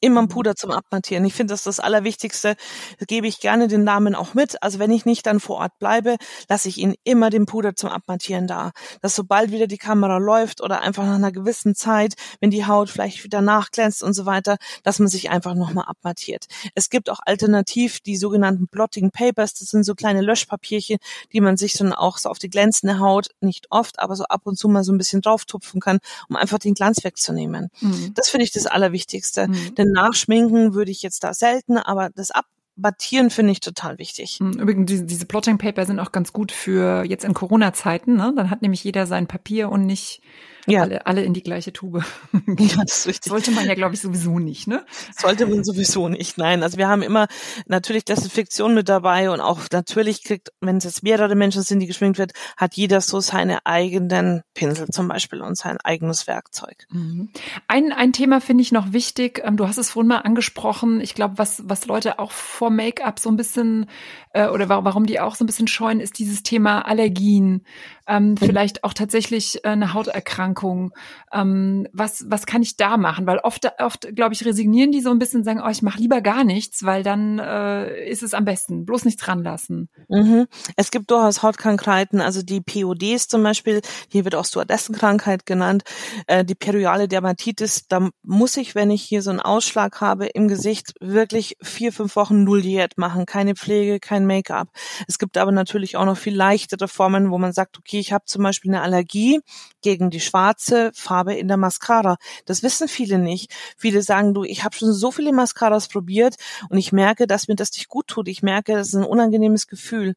[0.01, 1.25] immer ein Puder zum Abmattieren.
[1.25, 2.55] Ich finde, das ist das Allerwichtigste.
[2.99, 4.61] Das gebe ich gerne den Namen auch mit.
[4.61, 6.17] Also wenn ich nicht dann vor Ort bleibe,
[6.49, 8.71] lasse ich ihnen immer den Puder zum Abmattieren da.
[9.01, 12.89] Dass sobald wieder die Kamera läuft oder einfach nach einer gewissen Zeit, wenn die Haut
[12.89, 16.45] vielleicht wieder nachglänzt und so weiter, dass man sich einfach nochmal abmattiert.
[16.75, 19.53] Es gibt auch alternativ die sogenannten Blotting Papers.
[19.53, 20.97] Das sind so kleine Löschpapierchen,
[21.33, 24.41] die man sich dann auch so auf die glänzende Haut, nicht oft, aber so ab
[24.45, 27.69] und zu mal so ein bisschen drauftupfen kann, um einfach den Glanz wegzunehmen.
[27.81, 28.13] Mhm.
[28.13, 29.47] Das finde ich das Allerwichtigste.
[29.47, 29.75] Mhm.
[29.75, 34.37] Denn Nachschminken würde ich jetzt da selten, aber das Abbattieren finde ich total wichtig.
[34.39, 38.15] Hm, übrigens, diese, diese Plotting Paper sind auch ganz gut für jetzt in Corona-Zeiten.
[38.15, 38.33] Ne?
[38.35, 40.21] Dann hat nämlich jeder sein Papier und nicht
[40.67, 40.81] ja.
[40.81, 42.03] alle, alle in die gleiche Tube.
[42.59, 43.29] Ja, das ist richtig.
[43.29, 44.85] Sollte man ja, glaube ich, sowieso nicht, ne?
[45.15, 46.63] Sollte man sowieso nicht, nein.
[46.63, 47.27] Also wir haben immer
[47.67, 51.87] natürlich Desinfektion mit dabei und auch natürlich kriegt, wenn es jetzt mehrere Menschen sind, die
[51.87, 56.85] geschminkt wird, hat jeder so seine eigenen Pinsel zum Beispiel und sein eigenes Werkzeug.
[56.89, 57.29] Mhm.
[57.67, 59.41] Ein, ein Thema finde ich noch wichtig.
[59.43, 61.01] Ähm, du hast es vorhin mal angesprochen.
[61.01, 63.87] Ich glaube, was, was Leute auch vor Make-up so ein bisschen
[64.33, 67.63] äh, oder warum die auch so ein bisschen scheuen, ist dieses Thema Allergien.
[68.07, 68.37] Ähm, mhm.
[68.37, 70.93] Vielleicht auch tatsächlich äh, eine Hauterkrankung.
[71.31, 73.27] Ähm, was, was kann ich da machen?
[73.27, 75.99] Weil oft, oft glaube ich, resignieren die so ein bisschen und sagen, oh, ich mache
[75.99, 78.85] lieber gar nichts, weil dann äh, ist es am besten.
[78.85, 79.89] Bloß nichts dran lassen.
[80.07, 80.47] Mhm.
[80.75, 85.83] Es gibt durchaus Hautkrankheiten, also die PODs zum Beispiel, hier wird auch Stewardessenkrankheit genannt,
[86.27, 90.47] äh, die periale Dermatitis, da muss ich, wenn ich hier so einen Ausschlag habe im
[90.47, 93.25] Gesicht, wirklich vier, fünf Wochen Null Diät machen.
[93.25, 94.69] Keine Pflege, kein Make-up.
[95.07, 98.13] Es gibt aber natürlich auch noch viel leichtere Formen, wo man sagt, okay, okay, ich
[98.13, 99.41] habe zum Beispiel eine Allergie
[99.81, 102.17] gegen die schwarze Farbe in der Mascara.
[102.45, 103.51] Das wissen viele nicht.
[103.77, 106.35] Viele sagen, du, ich habe schon so viele Mascaras probiert
[106.69, 108.27] und ich merke, dass mir das nicht gut tut.
[108.27, 110.13] Ich merke, das ist ein unangenehmes Gefühl.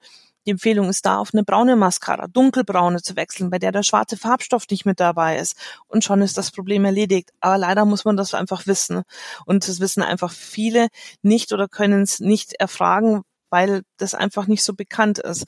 [0.47, 4.17] Die Empfehlung ist da, auf eine braune Mascara, dunkelbraune zu wechseln, bei der der schwarze
[4.17, 5.55] Farbstoff nicht mit dabei ist.
[5.87, 7.31] Und schon ist das Problem erledigt.
[7.41, 9.03] Aber leider muss man das einfach wissen.
[9.45, 10.89] Und das wissen einfach viele
[11.23, 15.45] nicht oder können es nicht erfragen, weil das einfach nicht so bekannt ist.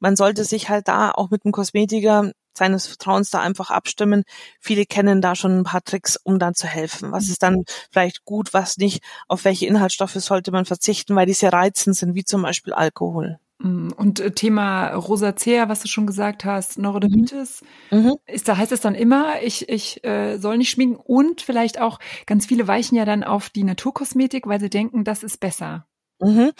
[0.00, 4.24] Man sollte sich halt da auch mit dem Kosmetiker seines Vertrauens da einfach abstimmen.
[4.60, 7.12] Viele kennen da schon ein paar Tricks, um dann zu helfen.
[7.12, 11.32] Was ist dann vielleicht gut, was nicht, auf welche Inhaltsstoffe sollte man verzichten, weil die
[11.32, 13.38] sehr reizend sind, wie zum Beispiel Alkohol.
[13.60, 17.98] Mm, und äh, Thema Rosacea, was du schon gesagt hast, Neurodermitis, mhm.
[17.98, 18.16] mhm.
[18.26, 21.98] ist da heißt es dann immer, ich ich äh, soll nicht schminken und vielleicht auch
[22.26, 25.86] ganz viele weichen ja dann auf die Naturkosmetik, weil sie denken, das ist besser.
[26.20, 26.52] Mhm.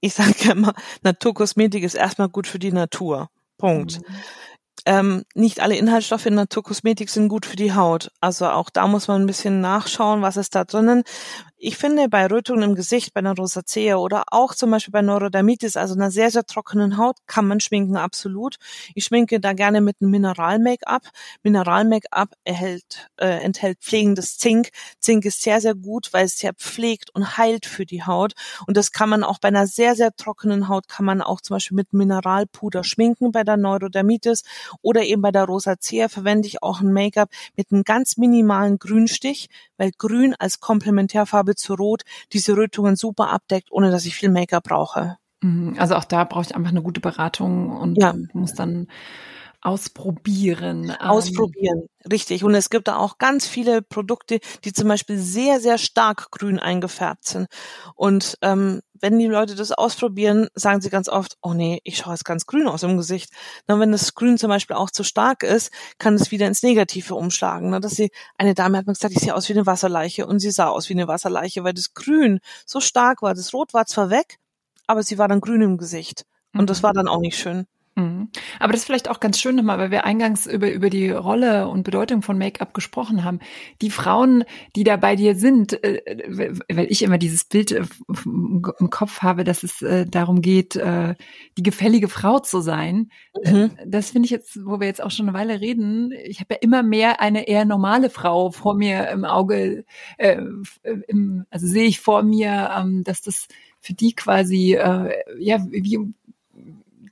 [0.00, 0.72] Ich sage ja immer,
[1.02, 3.28] Naturkosmetik ist erstmal gut für die Natur.
[3.58, 4.00] Punkt.
[4.00, 4.14] Mhm
[4.86, 8.10] ähm, nicht alle Inhaltsstoffe in Naturkosmetik sind gut für die Haut.
[8.20, 11.02] Also auch da muss man ein bisschen nachschauen, was ist da drinnen.
[11.62, 15.76] Ich finde, bei Rötungen im Gesicht, bei einer Rosacea oder auch zum Beispiel bei Neurodermitis,
[15.76, 18.56] also einer sehr, sehr trockenen Haut, kann man schminken, absolut.
[18.94, 21.02] Ich schminke da gerne mit einem Mineral-Make-up.
[21.42, 22.78] Mineral-Make-up äh,
[23.18, 24.70] enthält pflegendes Zink.
[25.00, 28.32] Zink ist sehr, sehr gut, weil es sehr pflegt und heilt für die Haut.
[28.66, 31.56] Und das kann man auch bei einer sehr, sehr trockenen Haut, kann man auch zum
[31.56, 34.44] Beispiel mit Mineralpuder schminken bei der Neurodermitis
[34.80, 39.50] oder eben bei der Rosacea verwende ich auch ein Make-up mit einem ganz minimalen Grünstich,
[39.76, 44.64] weil Grün als Komplementärfarbe zu Rot diese Rötungen super abdeckt, ohne dass ich viel Make-up
[44.64, 45.16] brauche.
[45.42, 45.76] Mhm.
[45.78, 48.14] Also auch da brauche ich einfach eine gute Beratung und ja.
[48.32, 48.88] muss dann
[49.62, 50.90] ausprobieren.
[50.92, 52.44] Ausprobieren, richtig.
[52.44, 56.58] Und es gibt da auch ganz viele Produkte, die zum Beispiel sehr, sehr stark grün
[56.58, 57.46] eingefärbt sind.
[57.94, 62.14] Und ähm, wenn die Leute das ausprobieren, sagen sie ganz oft, oh nee, ich schaue
[62.14, 63.30] jetzt ganz grün aus im Gesicht.
[63.66, 67.14] Na, wenn das Grün zum Beispiel auch zu stark ist, kann es wieder ins Negative
[67.14, 67.70] umschlagen.
[67.70, 70.40] Na, dass sie, eine Dame hat mir gesagt, ich sehe aus wie eine Wasserleiche und
[70.40, 73.34] sie sah aus wie eine Wasserleiche, weil das Grün so stark war.
[73.34, 74.38] Das Rot war zwar weg,
[74.86, 76.24] aber sie war dann grün im Gesicht.
[76.54, 77.66] Und das war dann auch nicht schön.
[78.00, 78.28] Mhm.
[78.58, 81.68] Aber das ist vielleicht auch ganz schön nochmal, weil wir eingangs über, über die Rolle
[81.68, 83.40] und Bedeutung von Make-up gesprochen haben.
[83.82, 84.44] Die Frauen,
[84.76, 86.00] die da bei dir sind, äh,
[86.68, 90.80] weil ich immer dieses Bild äh, im Kopf habe, dass es äh, darum geht,
[91.56, 93.10] die gefällige Frau zu sein.
[93.44, 93.72] Mhm.
[93.86, 96.60] Das finde ich jetzt, wo wir jetzt auch schon eine Weile reden, ich habe ja
[96.60, 99.84] immer mehr eine eher normale Frau vor mir im Auge,
[100.18, 103.48] im, also sehe ich vor mir, ähm, dass das
[103.80, 104.78] für die quasi,
[105.38, 105.98] ja, wie,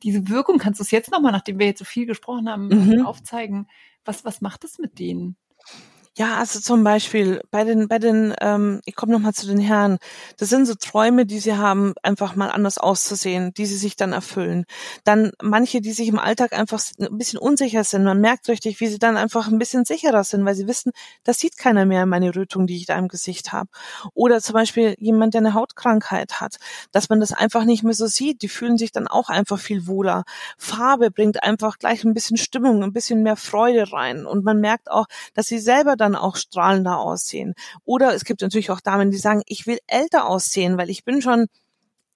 [0.03, 3.07] diese Wirkung, kannst du es jetzt nochmal, nachdem wir jetzt so viel gesprochen haben, mhm.
[3.07, 3.67] aufzeigen?
[4.05, 5.37] Was, was macht es mit denen?
[6.19, 9.99] Ja, also zum Beispiel bei den, bei den, ähm, ich komme nochmal zu den Herren.
[10.37, 14.13] Das sind so Träume, die sie haben, einfach mal anders auszusehen, die sie sich dann
[14.13, 14.65] erfüllen.
[15.05, 18.03] Dann manche, die sich im Alltag einfach ein bisschen unsicher sind.
[18.03, 20.91] Man merkt richtig, wie sie dann einfach ein bisschen sicherer sind, weil sie wissen,
[21.23, 23.69] das sieht keiner mehr meine Rötung, die ich da im Gesicht habe.
[24.13, 26.57] Oder zum Beispiel jemand, der eine Hautkrankheit hat,
[26.91, 28.43] dass man das einfach nicht mehr so sieht.
[28.43, 30.25] Die fühlen sich dann auch einfach viel wohler.
[30.59, 34.27] Farbe bringt einfach gleich ein bisschen Stimmung, ein bisschen mehr Freude rein.
[34.27, 37.55] Und man merkt auch, dass sie selber dann dann auch strahlender aussehen.
[37.85, 41.23] Oder es gibt natürlich auch Damen, die sagen, ich will älter aussehen, weil ich bin
[41.23, 41.47] schon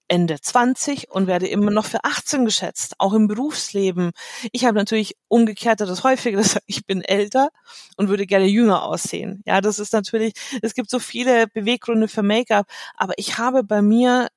[0.09, 4.11] Ende 20 und werde immer noch für 18 geschätzt, auch im Berufsleben.
[4.53, 7.49] Ich habe natürlich umgekehrt das häufige, dass ich bin älter
[7.97, 9.43] und würde gerne jünger aussehen.
[9.47, 13.81] Ja, das ist natürlich, es gibt so viele Beweggründe für Make-up, aber ich habe bei
[13.81, 14.29] mir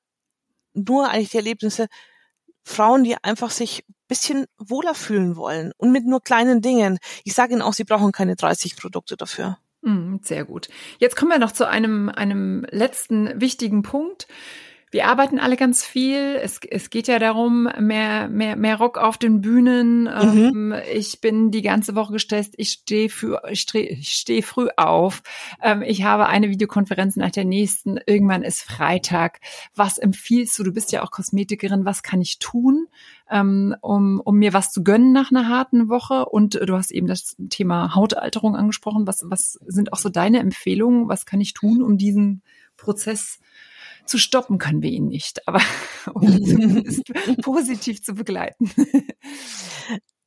[0.72, 1.88] nur eigentlich die Erlebnisse,
[2.64, 6.98] Frauen, die einfach sich bisschen wohler fühlen wollen und mit nur kleinen Dingen.
[7.24, 9.58] Ich sage Ihnen auch, Sie brauchen keine 30 Produkte dafür.
[9.82, 10.68] Mm, sehr gut.
[10.98, 14.26] Jetzt kommen wir noch zu einem, einem letzten wichtigen Punkt
[14.96, 16.38] wir arbeiten alle ganz viel.
[16.42, 20.04] Es, es geht ja darum, mehr, mehr, mehr Rock auf den Bühnen.
[20.04, 20.72] Mhm.
[20.72, 22.54] Ähm, ich bin die ganze Woche gestresst.
[22.56, 25.22] Ich stehe für, ich stehe steh früh auf.
[25.62, 27.98] Ähm, ich habe eine Videokonferenz nach der nächsten.
[28.06, 29.40] Irgendwann ist Freitag.
[29.74, 30.62] Was empfiehlst du?
[30.62, 31.84] Du bist ja auch Kosmetikerin.
[31.84, 32.86] Was kann ich tun,
[33.30, 36.24] ähm, um, um mir was zu gönnen nach einer harten Woche?
[36.24, 39.06] Und du hast eben das Thema Hautalterung angesprochen.
[39.06, 41.06] Was, was sind auch so deine Empfehlungen?
[41.10, 42.40] Was kann ich tun, um diesen
[42.78, 43.40] Prozess
[44.06, 45.60] zu stoppen können wir ihn nicht, aber
[46.14, 47.04] um zumindest
[47.42, 48.70] positiv zu begleiten.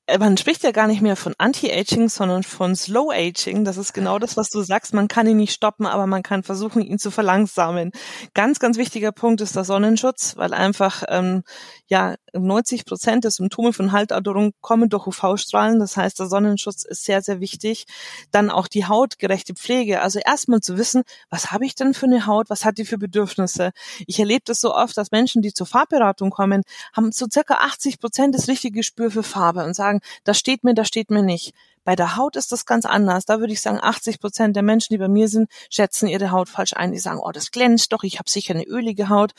[0.10, 3.64] Äh, man spricht ja gar nicht mehr von Anti-Aging, sondern von Slow-Aging.
[3.64, 4.93] Das ist genau das, was du sagst.
[4.93, 7.91] Man kann ihn nicht stoppen, aber man kann versuchen, ihn zu verlangsamen.
[8.34, 11.43] Ganz, ganz wichtiger Punkt ist der Sonnenschutz, weil einfach ähm,
[11.88, 15.80] ja 90 Prozent der Symptome von Haltalterung kommen durch UV-Strahlen.
[15.80, 17.86] Das heißt, der Sonnenschutz ist sehr, sehr wichtig.
[18.32, 20.01] Dann auch die hautgerechte Pflege.
[20.01, 22.49] Also erstmal zu wissen, was habe ich denn für eine Haut?
[22.49, 23.72] Was hat die für Bedürfnisse?
[24.07, 27.99] Ich erlebe das so oft, dass Menschen, die zur Farbberatung kommen, haben so circa 80
[27.99, 31.24] Prozent das richtige Gespür für Farbe und sagen, sagen, das steht mir, das steht mir
[31.24, 31.54] nicht.
[31.84, 33.26] Bei der Haut ist das ganz anders.
[33.26, 36.50] Da würde ich sagen, 80 Prozent der Menschen, die bei mir sind, schätzen ihre Haut
[36.50, 36.91] falsch ein.
[36.91, 39.34] Die sagen, oh, das glänzt doch, ich habe sicher eine ölige Haut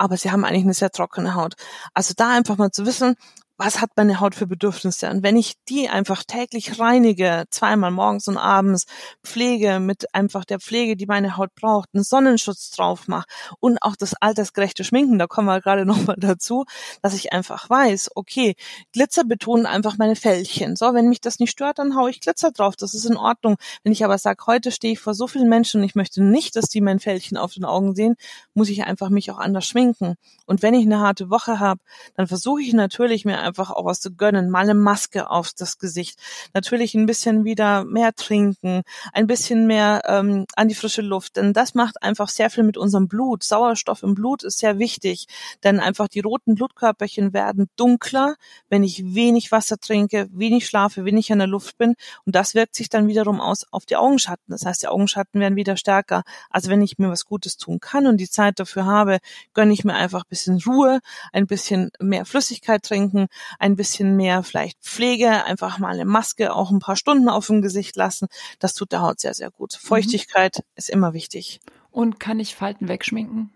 [0.00, 1.54] aber sie haben eigentlich eine sehr trockene Haut.
[1.92, 3.16] Also da einfach mal zu wissen,
[3.58, 5.10] was hat meine Haut für Bedürfnisse?
[5.10, 8.86] Und wenn ich die einfach täglich reinige, zweimal morgens und abends,
[9.24, 13.26] pflege mit einfach der Pflege, die meine Haut braucht, einen Sonnenschutz drauf mache
[13.58, 16.66] und auch das altersgerechte Schminken, da kommen wir gerade nochmal dazu,
[17.02, 18.54] dass ich einfach weiß, okay,
[18.92, 20.76] Glitzer betonen einfach meine Fältchen.
[20.76, 22.76] So, wenn mich das nicht stört, dann haue ich Glitzer drauf.
[22.76, 23.56] Das ist in Ordnung.
[23.82, 26.54] Wenn ich aber sage, heute stehe ich vor so vielen Menschen und ich möchte nicht,
[26.54, 28.14] dass die mein Fältchen auf den Augen sehen,
[28.54, 30.14] muss ich einfach mich auch anders schminken.
[30.46, 31.80] Und wenn ich eine harte Woche habe,
[32.14, 35.78] dann versuche ich natürlich mir einfach auch was zu gönnen, mal eine Maske auf das
[35.78, 36.18] Gesicht,
[36.54, 38.82] natürlich ein bisschen wieder mehr trinken,
[39.12, 42.76] ein bisschen mehr ähm, an die frische Luft, denn das macht einfach sehr viel mit
[42.76, 43.42] unserem Blut.
[43.42, 45.26] Sauerstoff im Blut ist sehr wichtig,
[45.64, 48.36] denn einfach die roten Blutkörperchen werden dunkler,
[48.68, 51.94] wenn ich wenig Wasser trinke, wenig schlafe, wenig an der Luft bin.
[52.24, 54.44] Und das wirkt sich dann wiederum aus auf die Augenschatten.
[54.48, 56.22] Das heißt, die Augenschatten werden wieder stärker.
[56.50, 59.18] Also wenn ich mir was Gutes tun kann und die Zeit dafür habe,
[59.54, 61.00] gönne ich mir einfach ein bisschen Ruhe,
[61.32, 63.26] ein bisschen mehr Flüssigkeit trinken,
[63.58, 67.62] ein bisschen mehr vielleicht Pflege, einfach mal eine Maske auch ein paar Stunden auf dem
[67.62, 68.28] Gesicht lassen.
[68.58, 69.74] Das tut der Haut sehr, sehr gut.
[69.74, 69.86] Mhm.
[69.86, 70.62] Feuchtigkeit mhm.
[70.76, 71.60] ist immer wichtig.
[71.90, 73.52] Und kann ich Falten wegschminken?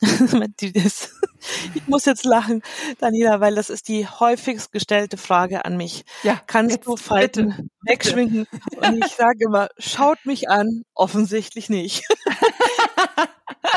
[1.74, 2.62] ich muss jetzt lachen,
[2.98, 6.04] Daniela, weil das ist die häufigst gestellte Frage an mich.
[6.22, 8.46] Ja, Kannst du Falten bitte, wegschminken?
[8.50, 8.80] Bitte.
[8.88, 12.04] Und ich sage immer, schaut mich an, offensichtlich nicht.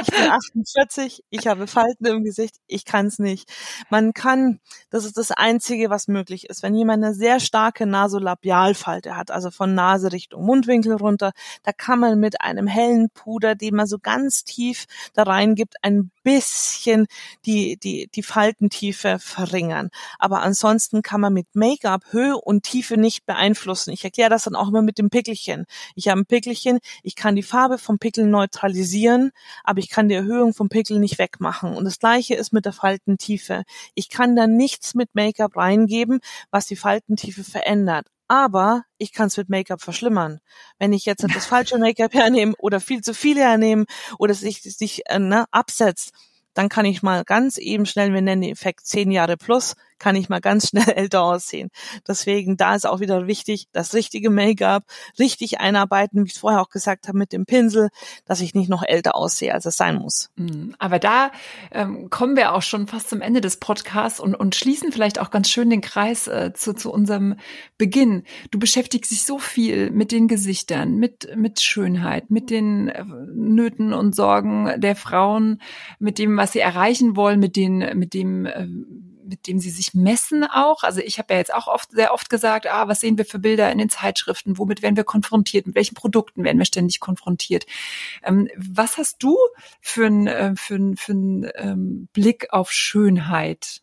[0.02, 3.52] Ich bin 48, ich habe Falten im Gesicht, ich kann es nicht.
[3.90, 4.60] Man kann,
[4.90, 6.64] das ist das Einzige, was möglich ist.
[6.64, 11.32] Wenn jemand eine sehr starke Nasolabialfalte hat, also von Nase Richtung Mundwinkel runter,
[11.64, 16.12] da kann man mit einem hellen Puder, den man so ganz tief da reingibt, ein
[16.24, 17.08] bisschen
[17.46, 19.90] die, die, die Faltentiefe verringern.
[20.20, 23.92] Aber ansonsten kann man mit Make-up Höhe und Tiefe nicht beeinflussen.
[23.92, 25.66] Ich erkläre das dann auch immer mit dem Pickelchen.
[25.96, 29.32] Ich habe ein Pickelchen, ich kann die Farbe vom Pickel neutralisieren,
[29.64, 31.76] aber ich kann die Erhöhung vom Pickel nicht wegmachen.
[31.76, 33.64] Und das gleiche ist mit der Faltentiefe.
[33.96, 36.20] Ich kann da nichts mit Make-up reingeben,
[36.52, 40.40] was die Faltentiefe verändert aber ich kann es mit Make-up verschlimmern.
[40.80, 43.86] Wenn ich jetzt das falsche Make-up hernehme oder viel zu viel hernehme
[44.18, 46.12] oder sich, sich äh, ne, absetzt,
[46.54, 50.16] dann kann ich mal ganz eben schnell, wir nennen den Effekt zehn Jahre plus, kann
[50.16, 51.70] ich mal ganz schnell älter aussehen.
[52.08, 54.84] Deswegen, da ist auch wieder wichtig, das richtige Make-up
[55.20, 57.90] richtig einarbeiten, wie ich vorher auch gesagt habe, mit dem Pinsel,
[58.26, 60.30] dass ich nicht noch älter aussehe, als es sein muss.
[60.36, 60.76] Mhm.
[60.80, 61.32] Aber da
[61.72, 65.32] ähm, kommen wir auch schon fast zum Ende des Podcasts und, und schließen vielleicht auch
[65.32, 67.36] ganz schön den Kreis äh, zu, zu unserem
[67.78, 68.24] Beginn.
[68.52, 73.94] Du beschäftigst dich so viel mit den Gesichtern, mit, mit Schönheit, mit den äh, Nöten
[73.94, 75.62] und Sorgen der Frauen,
[76.00, 78.68] mit dem, was sie erreichen wollen, mit den, mit dem, äh,
[79.26, 80.84] mit dem sie sich messen auch.
[80.84, 83.40] Also ich habe ja jetzt auch oft, sehr oft gesagt, ah, was sehen wir für
[83.40, 84.58] Bilder in den Zeitschriften?
[84.58, 85.66] Womit werden wir konfrontiert?
[85.68, 87.66] Mit welchen Produkten werden wir ständig konfrontiert?
[88.24, 89.38] Ähm, was hast du
[89.82, 93.82] für einen äh, für ein, für ein, ähm, Blick auf Schönheit?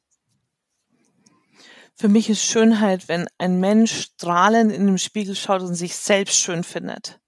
[1.95, 6.39] Für mich ist Schönheit, wenn ein Mensch strahlend in den Spiegel schaut und sich selbst
[6.41, 7.21] schön findet.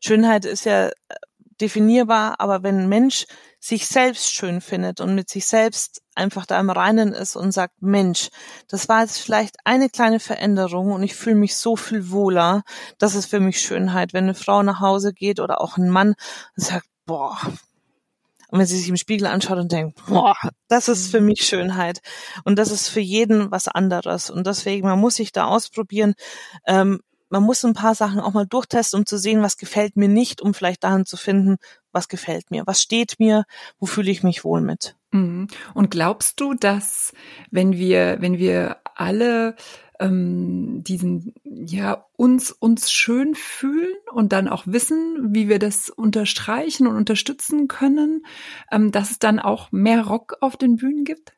[0.00, 0.92] Schönheit ist ja äh,
[1.60, 3.26] definierbar, aber wenn ein Mensch
[3.62, 7.80] sich selbst schön findet und mit sich selbst einfach da im Reinen ist und sagt,
[7.80, 8.28] Mensch,
[8.66, 12.64] das war jetzt vielleicht eine kleine Veränderung und ich fühle mich so viel wohler.
[12.98, 14.12] Das ist für mich Schönheit.
[14.14, 16.14] Wenn eine Frau nach Hause geht oder auch ein Mann
[16.56, 17.38] und sagt, boah,
[18.48, 20.34] und wenn sie sich im Spiegel anschaut und denkt, boah,
[20.68, 22.00] das ist für mich Schönheit.
[22.44, 24.28] Und das ist für jeden was anderes.
[24.28, 26.14] Und deswegen, man muss sich da ausprobieren.
[26.66, 27.00] Ähm,
[27.32, 30.42] man muss ein paar Sachen auch mal durchtesten, um zu sehen, was gefällt mir nicht,
[30.42, 31.56] um vielleicht dahin zu finden,
[31.90, 33.44] was gefällt mir, was steht mir,
[33.78, 34.96] wo fühle ich mich wohl mit.
[35.12, 35.48] Mhm.
[35.72, 37.14] Und glaubst du, dass
[37.50, 39.56] wenn wir, wenn wir alle
[39.98, 46.86] ähm, diesen, ja, uns, uns schön fühlen und dann auch wissen, wie wir das unterstreichen
[46.86, 48.26] und unterstützen können,
[48.70, 51.32] ähm, dass es dann auch mehr Rock auf den Bühnen gibt?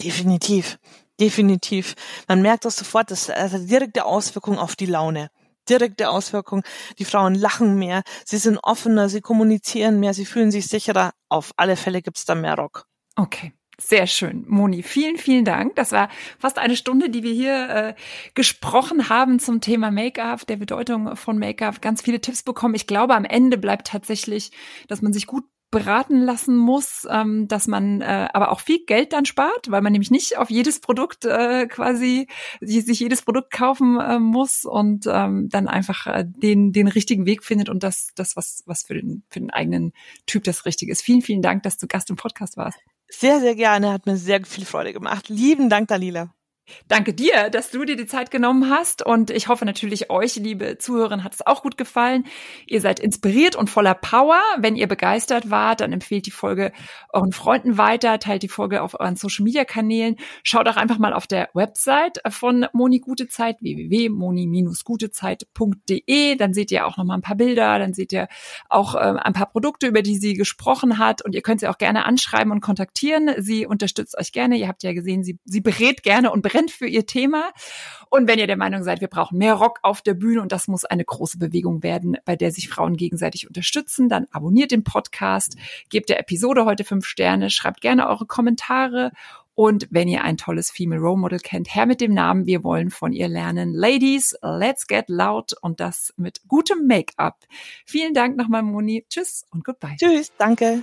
[0.00, 0.78] Definitiv.
[1.18, 1.96] Definitiv.
[2.28, 5.28] Man merkt das sofort, das hat also direkte Auswirkung auf die Laune
[5.70, 6.62] direkte Auswirkung.
[6.98, 11.12] Die Frauen lachen mehr, sie sind offener, sie kommunizieren mehr, sie fühlen sich sicherer.
[11.28, 12.86] Auf alle Fälle gibt's da mehr Rock.
[13.16, 13.52] Okay.
[13.82, 14.82] Sehr schön, Moni.
[14.82, 15.74] Vielen, vielen Dank.
[15.74, 17.94] Das war fast eine Stunde, die wir hier äh,
[18.34, 21.80] gesprochen haben zum Thema Make-up, der Bedeutung von Make-up.
[21.80, 22.74] Ganz viele Tipps bekommen.
[22.74, 24.50] Ich glaube, am Ende bleibt tatsächlich,
[24.88, 29.12] dass man sich gut beraten lassen muss, ähm, dass man äh, aber auch viel Geld
[29.12, 32.26] dann spart, weil man nämlich nicht auf jedes Produkt äh, quasi
[32.60, 37.44] sich jedes Produkt kaufen äh, muss und ähm, dann einfach äh, den den richtigen Weg
[37.44, 39.92] findet und das das was was für den für den eigenen
[40.26, 41.02] Typ das Richtige ist.
[41.02, 42.78] Vielen vielen Dank, dass du Gast im Podcast warst.
[43.08, 45.28] Sehr sehr gerne, hat mir sehr viel Freude gemacht.
[45.28, 46.32] Lieben Dank, Dalila.
[46.88, 50.78] Danke dir, dass du dir die Zeit genommen hast und ich hoffe natürlich euch, liebe
[50.78, 52.24] Zuhörerinnen, hat es auch gut gefallen.
[52.66, 54.40] Ihr seid inspiriert und voller Power.
[54.58, 56.72] Wenn ihr begeistert wart, dann empfehlt die Folge
[57.12, 60.16] euren Freunden weiter, teilt die Folge auf euren Social Media Kanälen.
[60.42, 66.36] Schaut auch einfach mal auf der Website von Moni Gute Zeit, www.moni-gutezeit.de.
[66.36, 68.28] Dann seht ihr auch noch mal ein paar Bilder, dann seht ihr
[68.68, 71.78] auch äh, ein paar Produkte, über die sie gesprochen hat und ihr könnt sie auch
[71.78, 73.30] gerne anschreiben und kontaktieren.
[73.38, 74.56] Sie unterstützt euch gerne.
[74.56, 77.52] Ihr habt ja gesehen, sie, sie berät gerne und brennt für ihr Thema.
[78.10, 80.68] Und wenn ihr der Meinung seid, wir brauchen mehr Rock auf der Bühne und das
[80.68, 85.56] muss eine große Bewegung werden, bei der sich Frauen gegenseitig unterstützen, dann abonniert den Podcast,
[85.88, 89.12] gebt der Episode heute fünf Sterne, schreibt gerne eure Kommentare
[89.54, 92.46] und wenn ihr ein tolles Female Role Model kennt, her mit dem Namen.
[92.46, 93.74] Wir wollen von ihr lernen.
[93.74, 97.36] Ladies, let's get loud und das mit gutem Make-up.
[97.84, 99.04] Vielen Dank nochmal, Moni.
[99.08, 99.96] Tschüss und goodbye.
[99.98, 100.82] Tschüss, danke.